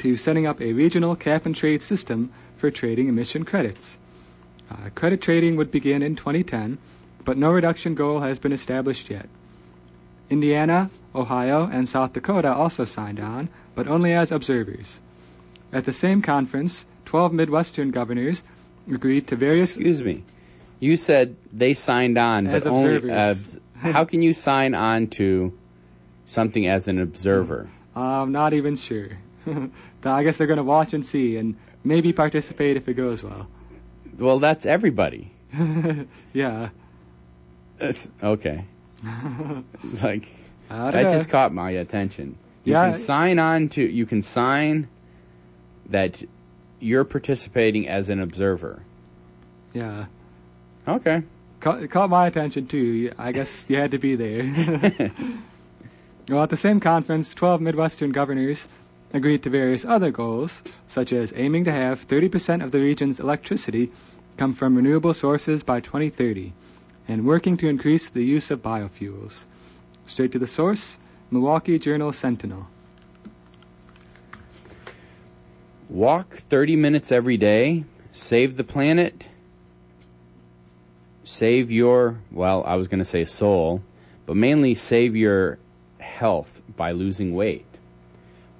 to 0.00 0.18
setting 0.18 0.46
up 0.46 0.60
a 0.60 0.74
regional 0.74 1.16
cap 1.16 1.46
and 1.46 1.56
trade 1.56 1.80
system 1.80 2.34
for 2.56 2.70
trading 2.70 3.08
emission 3.08 3.46
credits. 3.46 3.96
Uh, 4.70 4.90
credit 4.94 5.22
trading 5.22 5.56
would 5.56 5.70
begin 5.70 6.02
in 6.02 6.16
2010, 6.16 6.76
but 7.24 7.38
no 7.38 7.50
reduction 7.50 7.94
goal 7.94 8.20
has 8.20 8.38
been 8.38 8.52
established 8.52 9.08
yet. 9.08 9.30
Indiana, 10.28 10.90
Ohio, 11.14 11.66
and 11.66 11.88
South 11.88 12.12
Dakota 12.12 12.52
also 12.52 12.84
signed 12.84 13.20
on, 13.20 13.48
but 13.74 13.88
only 13.88 14.12
as 14.12 14.32
observers. 14.32 15.00
At 15.72 15.86
the 15.86 15.94
same 15.94 16.20
conference, 16.20 16.84
12 17.06 17.32
Midwestern 17.32 17.90
governors 17.90 18.44
agreed 18.86 19.28
to 19.28 19.36
various. 19.36 19.76
Excuse 19.76 20.02
me. 20.02 20.24
You 20.80 20.96
said 20.96 21.36
they 21.52 21.74
signed 21.74 22.18
on, 22.18 22.46
As 22.46 22.64
but 22.64 22.70
only. 22.72 23.10
abs- 23.10 23.56
uh, 23.56 23.60
how 23.92 24.04
can 24.04 24.22
you 24.22 24.32
sign 24.32 24.74
on 24.74 25.08
to 25.08 25.52
something 26.24 26.66
as 26.66 26.88
an 26.88 27.00
observer? 27.00 27.68
I'm 27.94 28.32
not 28.32 28.54
even 28.54 28.76
sure. 28.76 29.08
I 30.04 30.22
guess 30.24 30.36
they're 30.38 30.46
going 30.46 30.58
to 30.58 30.62
watch 30.64 30.94
and 30.94 31.04
see, 31.04 31.36
and 31.36 31.56
maybe 31.82 32.12
participate 32.12 32.76
if 32.76 32.88
it 32.88 32.94
goes 32.94 33.22
well. 33.22 33.46
Well, 34.18 34.38
that's 34.38 34.66
everybody. 34.66 35.30
yeah. 36.32 36.70
It's, 37.80 38.10
okay. 38.22 38.64
It's 39.82 40.02
like 40.02 40.28
that 40.68 40.94
know. 40.94 41.10
just 41.10 41.28
caught 41.28 41.52
my 41.52 41.70
attention. 41.72 42.36
You 42.64 42.72
Yeah. 42.72 42.90
can 42.92 43.00
sign 43.00 43.38
on 43.38 43.68
to. 43.70 43.82
You 43.82 44.06
can 44.06 44.22
sign 44.22 44.88
that 45.90 46.22
you're 46.80 47.04
participating 47.04 47.88
as 47.88 48.08
an 48.08 48.20
observer. 48.20 48.82
Yeah. 49.74 50.06
Okay. 50.86 51.22
Ca- 51.60 51.86
caught 51.86 52.10
my 52.10 52.26
attention 52.26 52.66
too. 52.66 53.12
I 53.18 53.32
guess 53.32 53.64
you 53.68 53.76
had 53.76 53.92
to 53.92 53.98
be 53.98 54.16
there. 54.16 54.42
well, 56.28 56.42
at 56.42 56.50
the 56.50 56.56
same 56.56 56.80
conference, 56.80 57.32
12 57.34 57.60
Midwestern 57.60 58.12
governors 58.12 58.66
agreed 59.12 59.44
to 59.44 59.50
various 59.50 59.84
other 59.84 60.10
goals, 60.10 60.62
such 60.88 61.12
as 61.12 61.32
aiming 61.34 61.64
to 61.64 61.72
have 61.72 62.06
30% 62.06 62.62
of 62.62 62.70
the 62.70 62.80
region's 62.80 63.20
electricity 63.20 63.92
come 64.36 64.52
from 64.52 64.74
renewable 64.74 65.14
sources 65.14 65.62
by 65.62 65.80
2030, 65.80 66.52
and 67.08 67.24
working 67.24 67.56
to 67.56 67.68
increase 67.68 68.10
the 68.10 68.24
use 68.24 68.50
of 68.50 68.60
biofuels. 68.60 69.44
Straight 70.06 70.32
to 70.32 70.38
the 70.38 70.46
source, 70.46 70.98
Milwaukee 71.30 71.78
Journal 71.78 72.12
Sentinel. 72.12 72.66
Walk 75.88 76.42
30 76.50 76.76
minutes 76.76 77.12
every 77.12 77.36
day. 77.36 77.84
Save 78.12 78.56
the 78.56 78.64
planet. 78.64 79.26
Save 81.24 81.72
your, 81.72 82.18
well, 82.30 82.62
I 82.64 82.76
was 82.76 82.88
going 82.88 82.98
to 82.98 83.04
say 83.04 83.24
soul, 83.24 83.80
but 84.26 84.36
mainly 84.36 84.74
save 84.74 85.16
your 85.16 85.58
health 85.98 86.60
by 86.76 86.92
losing 86.92 87.34
weight. 87.34 87.64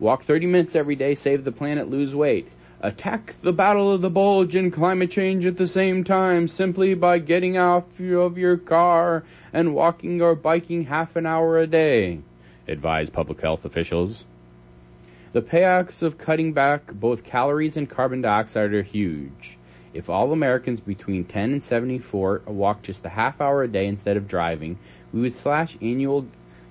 Walk 0.00 0.24
30 0.24 0.46
minutes 0.46 0.74
every 0.74 0.96
day, 0.96 1.14
save 1.14 1.44
the 1.44 1.52
planet, 1.52 1.90
lose 1.90 2.14
weight. 2.14 2.48
Attack 2.80 3.36
the 3.42 3.52
battle 3.52 3.92
of 3.92 4.00
the 4.00 4.10
bulge 4.10 4.54
and 4.54 4.72
climate 4.72 5.10
change 5.10 5.44
at 5.44 5.58
the 5.58 5.66
same 5.66 6.04
time 6.04 6.48
simply 6.48 6.94
by 6.94 7.18
getting 7.18 7.56
out 7.56 7.86
of 8.00 8.38
your 8.38 8.56
car 8.56 9.24
and 9.52 9.74
walking 9.74 10.22
or 10.22 10.34
biking 10.34 10.84
half 10.84 11.16
an 11.16 11.26
hour 11.26 11.58
a 11.58 11.66
day, 11.66 12.20
advise 12.66 13.10
public 13.10 13.40
health 13.42 13.66
officials. 13.66 14.24
The 15.32 15.42
payoffs 15.42 16.02
of 16.02 16.16
cutting 16.16 16.54
back 16.54 16.92
both 16.92 17.24
calories 17.24 17.76
and 17.76 17.88
carbon 17.88 18.22
dioxide 18.22 18.72
are 18.72 18.82
huge. 18.82 19.58
If 19.94 20.10
all 20.10 20.32
Americans 20.32 20.80
between 20.80 21.24
10 21.24 21.52
and 21.52 21.62
74 21.62 22.42
walked 22.46 22.86
just 22.86 23.04
a 23.04 23.08
half 23.08 23.40
hour 23.40 23.62
a 23.62 23.68
day 23.68 23.86
instead 23.86 24.16
of 24.16 24.26
driving, 24.26 24.76
we 25.12 25.20
would 25.20 25.32
slash 25.32 25.78
annual 25.80 26.26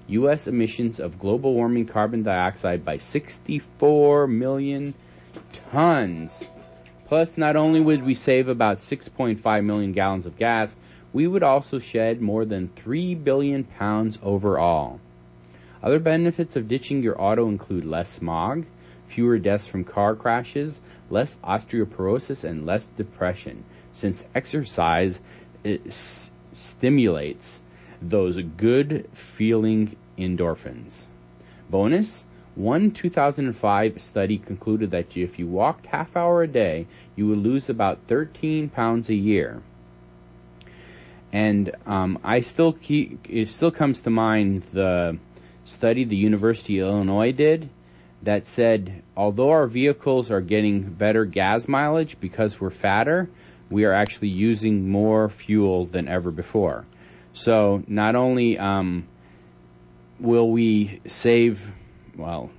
U.S. 0.09 0.47
emissions 0.47 0.99
of 0.99 1.19
global 1.19 1.53
warming 1.53 1.85
carbon 1.85 2.23
dioxide 2.23 2.83
by 2.83 2.97
64 2.97 4.27
million 4.27 4.93
tons. 5.71 6.43
Plus, 7.05 7.37
not 7.37 7.55
only 7.55 7.79
would 7.79 8.03
we 8.03 8.13
save 8.13 8.49
about 8.49 8.79
6.5 8.79 9.63
million 9.63 9.93
gallons 9.93 10.25
of 10.25 10.37
gas, 10.37 10.75
we 11.13 11.25
would 11.25 11.43
also 11.43 11.79
shed 11.79 12.21
more 12.21 12.43
than 12.43 12.67
3 12.75 13.15
billion 13.15 13.63
pounds 13.63 14.19
overall. 14.21 14.99
Other 15.81 15.99
benefits 15.99 16.57
of 16.57 16.67
ditching 16.67 17.03
your 17.03 17.21
auto 17.21 17.47
include 17.47 17.85
less 17.85 18.09
smog, 18.09 18.65
fewer 19.07 19.37
deaths 19.37 19.67
from 19.67 19.85
car 19.85 20.15
crashes, 20.15 20.77
less 21.13 21.37
osteoporosis, 21.43 22.43
and 22.43 22.65
less 22.65 22.85
depression, 22.97 23.63
since 23.93 24.23
exercise 24.33 25.19
s- 25.63 26.29
stimulates 26.53 27.61
those 28.01 28.37
good 28.39 29.07
feeling 29.13 29.95
endorphins. 30.17 31.05
Bonus 31.69 32.25
one 32.55 32.91
2005 32.91 33.99
study 34.01 34.37
concluded 34.37 34.91
that 34.91 35.17
if 35.17 35.39
you 35.39 35.47
walked 35.47 35.87
half 35.87 36.15
hour 36.15 36.43
a 36.43 36.47
day, 36.47 36.85
you 37.15 37.27
would 37.27 37.39
lose 37.39 37.69
about 37.69 37.99
13 38.07 38.69
pounds 38.69 39.09
a 39.09 39.15
year. 39.15 39.61
And 41.31 41.71
um, 41.87 42.19
I 42.23 42.41
still 42.41 42.73
keep, 42.73 43.27
it 43.27 43.49
still 43.49 43.71
comes 43.71 44.01
to 44.01 44.11
mind 44.11 44.63
the 44.71 45.17
study 45.65 46.03
the 46.03 46.15
University 46.15 46.79
of 46.79 46.89
Illinois 46.89 47.31
did 47.31 47.69
that 48.23 48.47
said 48.47 49.03
although 49.15 49.51
our 49.51 49.67
vehicles 49.67 50.31
are 50.31 50.41
getting 50.41 50.81
better 50.81 51.25
gas 51.25 51.67
mileage 51.67 52.19
because 52.19 52.59
we're 52.59 52.69
fatter, 52.69 53.29
we 53.69 53.85
are 53.85 53.93
actually 53.93 54.29
using 54.29 54.89
more 54.89 55.29
fuel 55.29 55.85
than 55.85 56.07
ever 56.07 56.31
before. 56.31 56.85
So 57.33 57.83
not 57.87 58.15
only 58.15 58.57
um, 58.57 59.07
will 60.19 60.49
we 60.49 61.01
save, 61.07 61.71
well, 62.15 62.51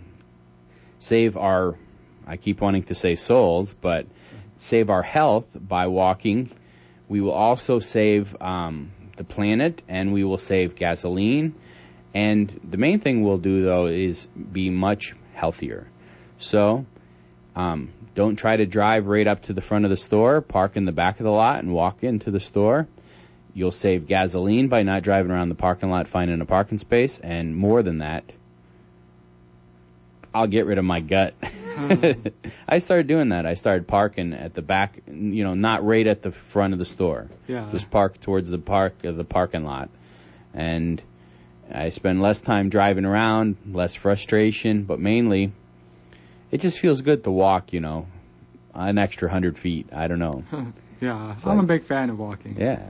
save 0.99 1.37
our, 1.37 1.79
I 2.27 2.37
keep 2.37 2.61
wanting 2.61 2.85
to 2.85 2.95
say 2.95 3.15
souls, 3.15 3.75
but 3.75 4.07
save 4.59 4.91
our 4.91 5.03
health 5.03 5.49
by 5.55 5.87
walking. 5.87 6.51
We 7.09 7.21
will 7.21 7.33
also 7.33 7.79
save 7.79 8.37
um, 8.41 8.93
the 9.17 9.25
planet, 9.25 9.83
and 9.89 10.13
we 10.13 10.25
will 10.25 10.39
save 10.39 10.75
gasoline. 10.75 11.55
And 12.13 12.61
the 12.69 12.77
main 12.77 13.01
thing 13.01 13.23
we'll 13.23 13.39
do 13.39 13.65
though 13.65 13.87
is 13.87 14.27
be 14.27 14.71
much 14.71 15.15
healthier. 15.45 15.87
So, 16.39 16.87
um, 17.55 17.93
don't 18.15 18.37
try 18.37 18.57
to 18.57 18.65
drive 18.65 19.07
right 19.07 19.27
up 19.27 19.43
to 19.43 19.53
the 19.53 19.61
front 19.61 19.85
of 19.85 19.91
the 19.91 19.97
store, 19.97 20.41
park 20.41 20.77
in 20.77 20.87
the 20.87 20.93
back 20.93 21.21
of 21.21 21.25
the 21.25 21.31
lot, 21.31 21.59
and 21.59 21.71
walk 21.71 22.03
into 22.03 22.31
the 22.31 22.41
store. 22.41 22.89
You'll 23.53 23.73
save 23.73 24.07
gasoline 24.07 24.69
by 24.69 24.85
not 24.85 25.03
driving 25.03 25.31
around 25.31 25.51
the 25.51 25.55
parking 25.55 25.91
lot 25.91 26.09
finding 26.09 26.41
a 26.41 26.47
parking 26.47 26.79
space, 26.79 27.19
and 27.19 27.55
more 27.55 27.83
than 27.83 27.99
that, 27.99 28.25
I'll 30.33 30.47
get 30.47 30.65
rid 30.65 30.79
of 30.79 30.85
my 30.87 31.01
gut. 31.01 31.35
I 32.67 32.79
started 32.79 33.07
doing 33.07 33.29
that. 33.29 33.45
I 33.45 33.55
started 33.55 33.87
parking 33.87 34.33
at 34.33 34.55
the 34.55 34.63
back, 34.63 35.03
you 35.07 35.45
know, 35.45 35.53
not 35.53 35.85
right 35.85 36.07
at 36.07 36.23
the 36.23 36.33
front 36.33 36.73
of 36.73 36.79
the 36.79 36.87
store. 36.87 37.29
Yeah. 37.47 37.69
Just 37.71 37.91
park 37.91 38.19
towards 38.23 38.49
the 38.49 38.59
park 38.59 39.05
of 39.05 39.19
the 39.19 39.25
parking 39.25 39.65
lot, 39.65 39.91
and 40.55 41.03
I 41.73 41.89
spend 41.91 42.21
less 42.21 42.41
time 42.41 42.69
driving 42.69 43.05
around, 43.05 43.57
less 43.71 43.95
frustration, 43.95 44.85
but 44.85 45.01
mainly, 45.01 45.53
it 46.51 46.61
just 46.61 46.79
feels 46.79 47.01
good 47.01 47.25
to 47.25 47.31
walk. 47.31 47.73
You 47.73 47.81
know, 47.81 48.07
an 48.75 48.99
extra 48.99 49.31
hundred 49.31 49.59
feet. 49.59 49.89
I 49.93 50.09
don't 50.09 50.19
know. 50.19 50.45
yeah, 51.01 51.33
It's 51.33 51.47
I'm 51.47 51.61
a 51.61 51.65
big 51.65 51.85
fan 51.85 52.11
of 52.11 52.19
walking. 52.19 52.57
Yeah. 52.59 52.83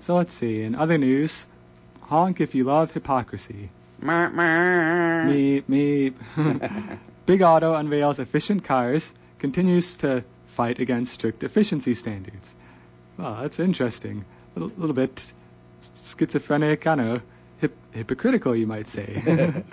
So 0.00 0.16
let's 0.16 0.34
see. 0.34 0.62
In 0.62 0.74
other 0.74 0.98
news, 0.98 1.46
honk 2.02 2.40
if 2.40 2.54
you 2.54 2.64
love 2.64 2.92
hypocrisy. 2.92 3.70
Meep, 4.02 5.62
meep. 5.64 6.98
Big 7.26 7.40
Auto 7.40 7.72
unveils 7.74 8.18
efficient 8.18 8.64
cars, 8.64 9.14
continues 9.38 9.96
to 9.98 10.24
fight 10.48 10.78
against 10.78 11.14
strict 11.14 11.42
efficiency 11.42 11.94
standards. 11.94 12.54
Well, 13.16 13.38
that's 13.40 13.58
interesting. 13.58 14.26
A 14.54 14.60
little, 14.60 14.76
little 14.76 14.94
bit 14.94 15.24
schizophrenic, 15.94 16.86
I 16.86 16.94
don't 16.94 17.22
hip, 17.58 17.76
hypocritical, 17.92 18.54
you 18.54 18.66
might 18.66 18.88
say. 18.88 19.22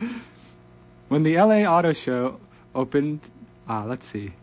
when 1.09 1.23
the 1.23 1.37
LA 1.37 1.63
Auto 1.63 1.93
Show 1.93 2.39
opened, 2.73 3.21
uh, 3.69 3.85
let's 3.85 4.05
see. 4.05 4.33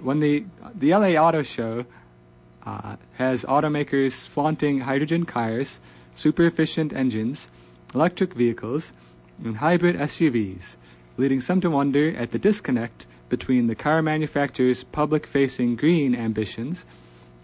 When 0.00 0.20
the 0.20 0.44
the 0.74 0.94
LA 0.94 1.12
Auto 1.26 1.42
Show 1.42 1.84
uh, 2.64 2.96
has 3.14 3.44
automakers 3.44 4.26
flaunting 4.26 4.80
hydrogen 4.80 5.24
cars, 5.26 5.80
super 6.14 6.46
efficient 6.46 6.92
engines, 6.92 7.48
electric 7.94 8.34
vehicles, 8.34 8.92
and 9.44 9.56
hybrid 9.56 9.96
SUVs, 9.96 10.76
leading 11.16 11.40
some 11.40 11.60
to 11.62 11.70
wonder 11.70 12.16
at 12.16 12.30
the 12.30 12.38
disconnect 12.38 13.06
between 13.28 13.66
the 13.66 13.74
car 13.74 14.02
manufacturers' 14.02 14.84
public 14.84 15.26
facing 15.26 15.76
green 15.76 16.14
ambitions 16.14 16.84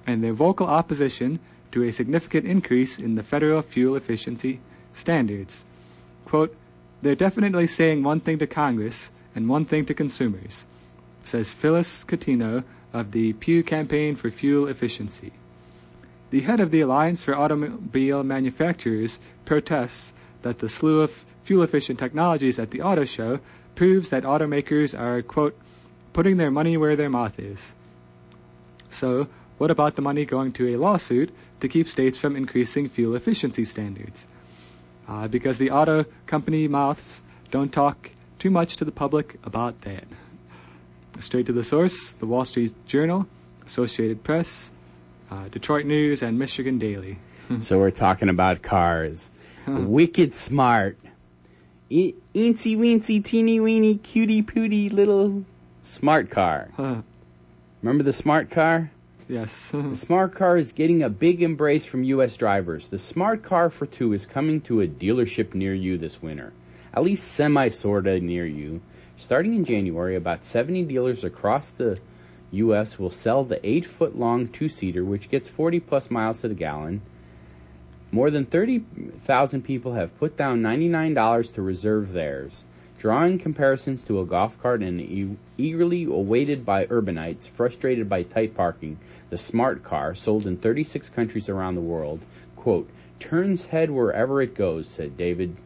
and 0.07 0.23
their 0.23 0.33
vocal 0.33 0.67
opposition 0.67 1.39
to 1.77 1.83
a 1.83 1.93
significant 1.93 2.47
increase 2.47 2.99
in 2.99 3.17
the 3.17 3.23
federal 3.23 3.61
fuel 3.61 3.97
efficiency 3.97 4.61
standards. 4.95 5.63
Quote, 6.25 6.57
they're 7.03 7.15
definitely 7.15 7.67
saying 7.67 8.03
one 8.03 8.21
thing 8.21 8.39
to 8.39 8.47
Congress 8.47 9.11
and 9.35 9.47
one 9.47 9.67
thing 9.67 9.85
to 9.85 9.93
consumers, 9.93 10.65
says 11.25 11.53
Phyllis 11.53 12.05
Cuttino 12.05 12.65
of 12.95 13.13
the 13.13 13.35
Pew 13.35 13.63
Campaign 13.63 14.17
for 14.17 14.31
Fuel 14.31 14.69
Efficiency. 14.69 15.33
The 16.31 16.41
head 16.41 16.61
of 16.61 16.71
the 16.71 16.81
Alliance 16.81 17.23
for 17.23 17.37
Automobile 17.37 18.23
Manufacturers 18.23 19.21
protests 19.45 20.15
that 20.41 20.59
the 20.59 20.71
slew 20.71 21.03
of 21.03 21.25
fuel 21.45 21.63
efficient 21.63 21.99
technologies 21.99 22.59
at 22.59 22.71
the 22.71 22.81
auto 22.81 23.05
show 23.05 23.41
proves 23.75 24.09
that 24.09 24.23
automakers 24.23 24.99
are, 24.99 25.21
quote, 25.21 25.55
putting 26.15 26.39
their 26.39 26.51
money 26.51 26.79
where 26.79 26.97
their 26.97 27.11
mouth 27.11 27.39
is. 27.39 27.75
So, 28.89 29.29
what 29.59 29.71
about 29.71 29.97
the 29.97 30.03
money 30.03 30.25
going 30.25 30.53
to 30.53 30.75
a 30.75 30.77
lawsuit 30.77 31.35
to 31.61 31.69
keep 31.69 31.89
states 31.89 32.19
from 32.19 32.37
increasing 32.37 32.89
fuel 32.89 33.15
efficiency 33.15 33.65
standards? 33.65 34.27
Uh, 35.09 35.29
because 35.29 35.57
the 35.59 35.71
auto 35.71 36.05
company 36.27 36.69
mouths 36.69 37.23
don't 37.51 37.73
talk 37.73 38.11
too 38.39 38.51
much 38.51 38.77
to 38.79 38.85
the 38.85 38.93
public 38.93 39.39
about 39.45 39.81
that. 39.83 40.05
Straight 41.21 41.47
to 41.47 41.53
the 41.53 41.65
source 41.65 42.13
the 42.13 42.27
Wall 42.27 42.45
Street 42.45 42.75
Journal, 42.87 43.27
Associated 43.67 44.23
Press, 44.23 44.71
uh, 45.31 45.49
Detroit 45.49 45.87
News, 45.87 46.23
and 46.23 46.39
Michigan 46.39 46.79
Daily. 46.79 47.19
So 47.61 47.79
we're 47.79 47.93
talking 47.93 48.29
about 48.29 48.61
cars. 48.61 49.31
Wicked 49.69 50.35
smart. 50.35 50.99
I- 51.93 52.15
weensy 52.35 53.25
teeny 53.25 53.61
weeny 53.61 53.99
cutie 53.99 54.43
pooty 54.43 54.89
little 54.89 55.45
smart 55.85 56.31
car. 56.31 56.69
Huh. 56.77 57.03
Remember 57.83 58.03
the 58.03 58.13
smart 58.13 58.51
car? 58.51 58.91
Yes. 59.29 59.71
The 59.73 59.97
smart 59.97 60.35
car 60.35 60.57
is 60.57 60.73
getting 60.73 61.03
a 61.03 61.09
big 61.09 61.43
embrace 61.43 61.87
from 61.87 62.05
U.S. 62.05 62.37
drivers. 62.37 62.89
The 62.89 62.99
smart 62.99 63.43
car 63.43 63.71
for 63.71 63.87
two 63.87 64.13
is 64.13 64.27
coming 64.27 64.61
to 64.63 64.81
a 64.81 64.87
dealership 64.87 65.55
near 65.55 65.75
you 65.75 65.99
this 65.99 66.21
winter. 66.21 66.53
At 66.93 67.03
least 67.03 67.33
semi 67.33 67.69
sorta 67.69 68.21
near 68.21 68.47
you. 68.47 68.81
Starting 69.19 69.55
in 69.55 69.65
January, 69.65 70.17
about 70.17 70.45
70 70.45 70.85
dealers 70.85 71.25
across 71.25 71.69
the 71.71 71.99
U.S. 72.53 72.99
will 72.99 73.11
sell 73.11 73.45
the 73.45 73.67
8 73.67 73.85
foot 73.87 74.19
long 74.19 74.49
two 74.49 74.69
seater, 74.69 75.05
which 75.05 75.31
gets 75.31 75.49
40 75.49 75.81
plus 75.81 76.11
miles 76.11 76.41
to 76.41 76.49
the 76.49 76.55
gallon. 76.55 77.03
More 78.13 78.31
than 78.31 78.47
30,000 78.47 79.63
people 79.63 79.95
have 79.95 80.17
put 80.19 80.37
down 80.37 80.63
$99 80.63 81.55
to 81.55 81.63
reserve 81.63 82.13
theirs, 82.13 82.65
drawing 82.99 83.39
comparisons 83.39 84.03
to 84.05 84.21
a 84.21 84.25
golf 84.25 84.61
cart 84.63 84.83
and 84.83 85.01
e- 85.01 85.37
eagerly 85.59 86.05
awaited 86.05 86.65
by 86.65 86.87
urbanites 86.87 87.49
frustrated 87.49 88.09
by 88.09 88.23
tight 88.23 88.55
parking. 88.55 88.99
The 89.31 89.39
smart 89.39 89.83
car, 89.83 90.15
sold 90.15 90.47
in 90.47 90.57
36 90.57 91.09
countries 91.11 91.49
around 91.49 91.75
the 91.75 91.81
world, 91.81 92.21
quote, 92.55 92.89
turns 93.19 93.65
head 93.65 93.91
wherever 93.91 94.41
it 94.41 94.55
goes, 94.55 94.87
said 94.87 95.17
David 95.17 95.57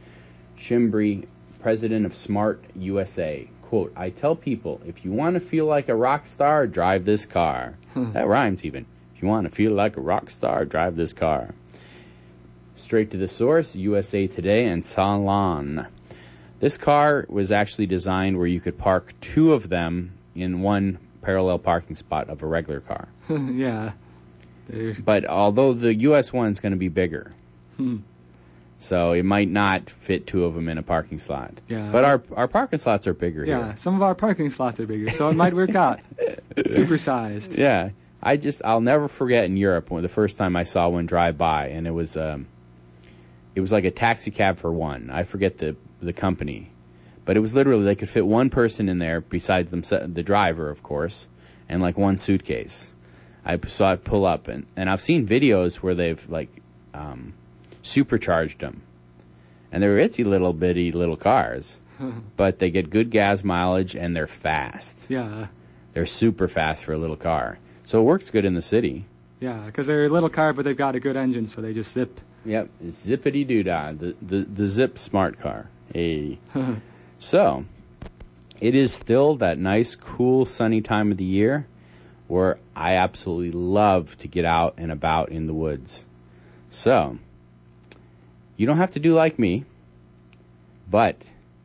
Schembri, 0.59 1.27
president 1.61 2.07
of 2.07 2.15
Smart 2.15 2.63
USA. 2.75 3.47
Quote, 3.63 3.93
I 3.97 4.11
tell 4.11 4.35
people, 4.35 4.81
if 4.87 5.05
you 5.05 5.13
want 5.13 5.35
to 5.35 5.41
feel 5.41 5.67
like 5.67 5.89
a 5.89 5.95
rock 5.95 6.27
star, 6.27 6.67
drive 6.67 7.05
this 7.05 7.27
car. 7.27 7.75
Hmm. 7.95 8.13
that 8.13 8.27
rhymes 8.27 8.65
even. 8.65 8.87
If 9.15 9.23
you 9.23 9.29
want 9.29 9.49
to 9.49 9.55
feel 9.55 9.73
like 9.73 9.97
a 9.97 10.01
rock 10.01 10.31
star, 10.31 10.65
drive 10.65 10.97
this 10.97 11.13
car. 11.13 11.55
Straight 12.77 13.11
to 13.11 13.19
the 13.19 13.29
source, 13.29 13.77
USA 13.77 14.27
Today 14.27 14.67
and 14.67 14.85
Salon. 14.85 15.87
This 16.61 16.79
car 16.79 17.27
was 17.29 17.53
actually 17.53 17.87
designed 17.87 18.39
where 18.39 18.47
you 18.47 18.61
could 18.61 18.79
park 18.79 19.15
two 19.21 19.53
of 19.53 19.69
them 19.69 20.13
in 20.35 20.63
one 20.63 20.99
parallel 21.23 21.59
parking 21.59 21.97
spot 21.97 22.29
of 22.29 22.43
a 22.43 22.47
regular 22.47 22.81
car. 22.81 23.09
yeah. 23.29 23.93
They're, 24.69 24.95
But 24.95 25.27
although 25.27 25.73
the 25.73 25.95
US 25.95 26.33
one's 26.33 26.61
going 26.61 26.73
to 26.73 26.79
be 26.79 26.89
bigger, 26.89 27.33
hmm, 27.77 27.99
so 28.79 29.13
it 29.13 29.25
might 29.25 29.49
not 29.49 29.91
fit 29.91 30.27
two 30.27 30.45
of 30.45 30.55
them 30.55 30.69
in 30.69 30.79
a 30.79 30.83
parking 30.83 31.19
slot. 31.19 31.55
yeah. 31.69 31.91
But 31.91 32.05
our 32.05 32.23
our 32.35 32.49
parking 32.49 32.79
slots 32.79 33.07
are 33.07 33.15
bigger 33.15 33.45
here. 33.45 33.59
yeah, 33.59 33.75
some 33.75 33.95
of 33.95 34.03
our 34.03 34.15
parking 34.15 34.51
slots 34.51 34.81
are 34.81 34.87
bigger, 34.87 35.11
so 35.11 35.29
it 35.29 35.35
might 35.35 35.55
work 35.55 35.75
out. 35.75 36.01
here. 36.19 36.39
Supersized. 36.57 37.57
Yeah, 37.57 37.91
I 38.23 38.37
just 38.37 38.63
I'll 38.65 38.81
never 38.81 39.09
forget 39.09 39.45
in 39.45 39.57
Europe 39.57 39.91
when 39.91 40.03
the 40.03 40.09
first 40.09 40.39
time 40.39 40.57
I 40.57 40.65
saw 40.65 40.89
one 40.89 41.07
drive 41.07 41.37
by, 41.37 41.69
and 41.69 41.87
it 41.87 41.91
was 41.91 42.17
um, 42.17 42.47
it 43.55 43.61
was 43.61 43.73
like 43.73 43.85
a 43.85 43.91
taxi 43.91 44.31
cab 44.31 44.59
for 44.59 44.73
one. 44.73 45.11
I 45.11 45.25
forget 45.25 45.59
the 45.59 45.77
the 46.01 46.13
company, 46.13 46.71
but 47.25 47.37
it 47.37 47.41
was 47.41 47.55
literally 47.55 47.85
they 47.85 47.95
could 47.97 48.09
fit 48.09 48.27
one 48.27 48.51
person 48.51 48.89
in 48.89 48.99
there 48.99 49.21
besides 49.21 49.71
them 49.71 49.83
the 50.13 50.23
driver, 50.23 50.71
of 50.71 50.83
course, 50.83 51.27
and 51.69 51.81
like 51.83 51.97
one 51.99 52.19
suitcase. 52.19 52.93
I 53.45 53.59
saw 53.67 53.93
it 53.93 54.05
pull 54.05 54.27
up, 54.27 54.49
and 54.49 54.67
and 54.77 54.89
I've 54.91 55.01
seen 55.01 55.27
videos 55.27 55.77
where 55.77 55.95
they've 55.95 56.29
like 56.29 56.49
um, 56.95 57.33
supercharged 57.83 58.59
them, 58.61 58.83
and 59.73 59.83
they're 59.83 59.97
itsy 59.97 60.25
little 60.25 60.53
bitty 60.53 60.93
little 60.93 61.17
cars, 61.17 61.81
but 62.37 62.59
they 62.59 62.71
get 62.71 62.91
good 62.91 63.11
gas 63.11 63.43
mileage 63.45 63.95
and 63.97 64.15
they're 64.15 64.27
fast. 64.27 64.97
yeah, 65.09 65.47
They're 65.95 66.07
super 66.07 66.49
fast 66.49 66.85
for 66.85 66.93
a 66.93 66.99
little 66.99 67.17
car, 67.17 67.59
so 67.85 68.01
it 68.01 68.05
works 68.05 68.31
good 68.31 68.45
in 68.45 68.55
the 68.55 68.63
city. 68.63 69.05
yeah, 69.41 69.65
because 69.67 69.87
they're 69.87 70.05
a 70.05 70.09
little 70.09 70.29
car, 70.31 70.53
but 70.53 70.65
they've 70.65 70.77
got 70.77 70.95
a 70.95 71.01
good 71.01 71.17
engine, 71.17 71.47
so 71.47 71.61
they 71.61 71.73
just 71.73 71.93
zip. 71.93 72.21
Yep, 72.45 72.69
zippity 72.87 73.47
doo 73.47 73.63
dah, 73.63 73.93
the, 73.93 74.15
the 74.23 74.39
the 74.45 74.67
Zip 74.67 74.97
Smart 74.99 75.39
car. 75.41 75.69
Hey. 75.93 76.39
So, 77.21 77.67
it 78.61 78.75
is 78.75 78.93
still 78.93 79.37
that 79.37 79.59
nice, 79.59 79.95
cool, 79.95 80.47
sunny 80.47 80.81
time 80.81 81.13
of 81.13 81.19
the 81.19 81.25
year 81.25 81.67
where 82.29 82.59
I 82.75 82.97
absolutely 82.97 83.53
love 83.53 84.17
to 84.19 84.29
get 84.29 84.47
out 84.47 84.75
and 84.79 84.91
about 84.91 85.29
in 85.29 85.47
the 85.47 85.53
woods. 85.53 86.05
So, 86.71 87.19
you 88.57 88.67
don't 88.67 88.79
have 88.79 88.93
to 88.93 89.01
do 89.01 89.13
like 89.13 89.39
me, 89.39 89.67
but 90.91 91.17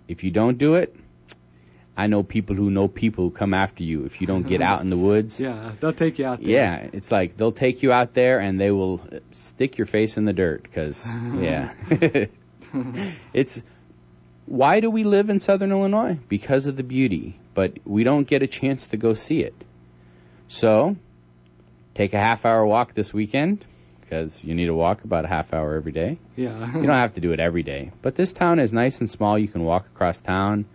if 0.10 0.26
you 0.26 0.32
don't 0.32 0.58
do 0.58 0.76
it, 0.76 0.94
I 1.96 2.08
know 2.08 2.22
people 2.22 2.58
who 2.58 2.70
know 2.70 2.90
people 2.90 3.24
who 3.24 3.32
come 3.32 3.54
after 3.54 3.84
you 3.84 4.04
if 4.04 4.20
you 4.20 4.28
don't 4.28 4.46
get 4.46 4.62
out 4.70 4.82
in 4.82 4.90
the 4.90 4.98
woods. 4.98 5.40
yeah, 5.40 5.72
they'll 5.80 5.94
take 5.94 6.20
you 6.20 6.26
out 6.26 6.42
there. 6.42 6.50
Yeah, 6.50 6.90
it's 6.92 7.14
like 7.14 7.38
they'll 7.38 7.54
take 7.54 7.82
you 7.82 7.94
out 7.94 8.14
there 8.14 8.40
and 8.40 8.60
they 8.60 8.72
will 8.72 9.02
stick 9.32 9.78
your 9.78 9.88
face 9.88 10.18
in 10.18 10.26
the 10.26 10.34
dirt 10.34 10.64
because 10.64 11.08
yeah. 11.36 11.74
it's 13.34 13.64
why 14.46 14.80
do 14.80 14.90
we 14.90 15.04
live 15.04 15.30
in 15.30 15.40
southern 15.40 15.72
Illinois? 15.72 16.18
Because 16.30 16.68
of 16.68 16.76
the 16.76 16.84
beauty, 16.84 17.38
but 17.54 17.74
we 17.86 18.04
don't 18.04 18.28
get 18.28 18.44
a 18.44 18.48
chance 18.48 18.88
to 18.88 18.98
go 18.98 19.14
see 19.14 19.42
it. 19.42 19.56
So, 20.48 20.96
take 21.96 22.14
a 22.14 22.20
half 22.20 22.46
hour 22.46 22.66
walk 22.66 22.94
this 22.94 23.14
weekend 23.14 23.66
because 24.02 24.44
you 24.44 24.54
need 24.54 24.68
to 24.68 24.76
walk 24.76 25.04
about 25.04 25.26
a 25.26 25.28
half 25.28 25.54
hour 25.54 25.76
every 25.76 25.92
day. 25.92 26.20
yeah. 26.36 26.76
You 26.76 26.86
don't 26.86 26.96
have 26.96 27.16
to 27.16 27.22
do 27.22 27.32
it 27.32 27.40
every 27.40 27.64
day, 27.64 27.92
but 28.02 28.16
this 28.16 28.34
town 28.34 28.60
is 28.60 28.72
nice 28.72 29.00
and 29.00 29.10
small. 29.10 29.38
You 29.40 29.48
can 29.48 29.64
walk 29.64 29.86
across 29.88 30.22
town 30.22 30.66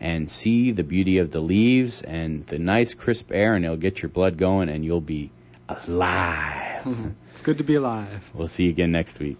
and 0.00 0.30
see 0.30 0.72
the 0.72 0.82
beauty 0.82 1.18
of 1.18 1.30
the 1.30 1.40
leaves 1.40 2.02
and 2.02 2.46
the 2.46 2.58
nice 2.58 2.94
crisp 2.94 3.30
air, 3.30 3.54
and 3.54 3.64
it'll 3.64 3.76
get 3.76 4.02
your 4.02 4.08
blood 4.08 4.36
going, 4.38 4.68
and 4.70 4.84
you'll 4.84 5.00
be 5.02 5.30
alive. 5.68 6.86
it's 7.30 7.42
good 7.42 7.58
to 7.58 7.64
be 7.64 7.74
alive. 7.74 8.30
we'll 8.34 8.48
see 8.48 8.64
you 8.64 8.70
again 8.70 8.90
next 8.90 9.18
week. 9.20 9.36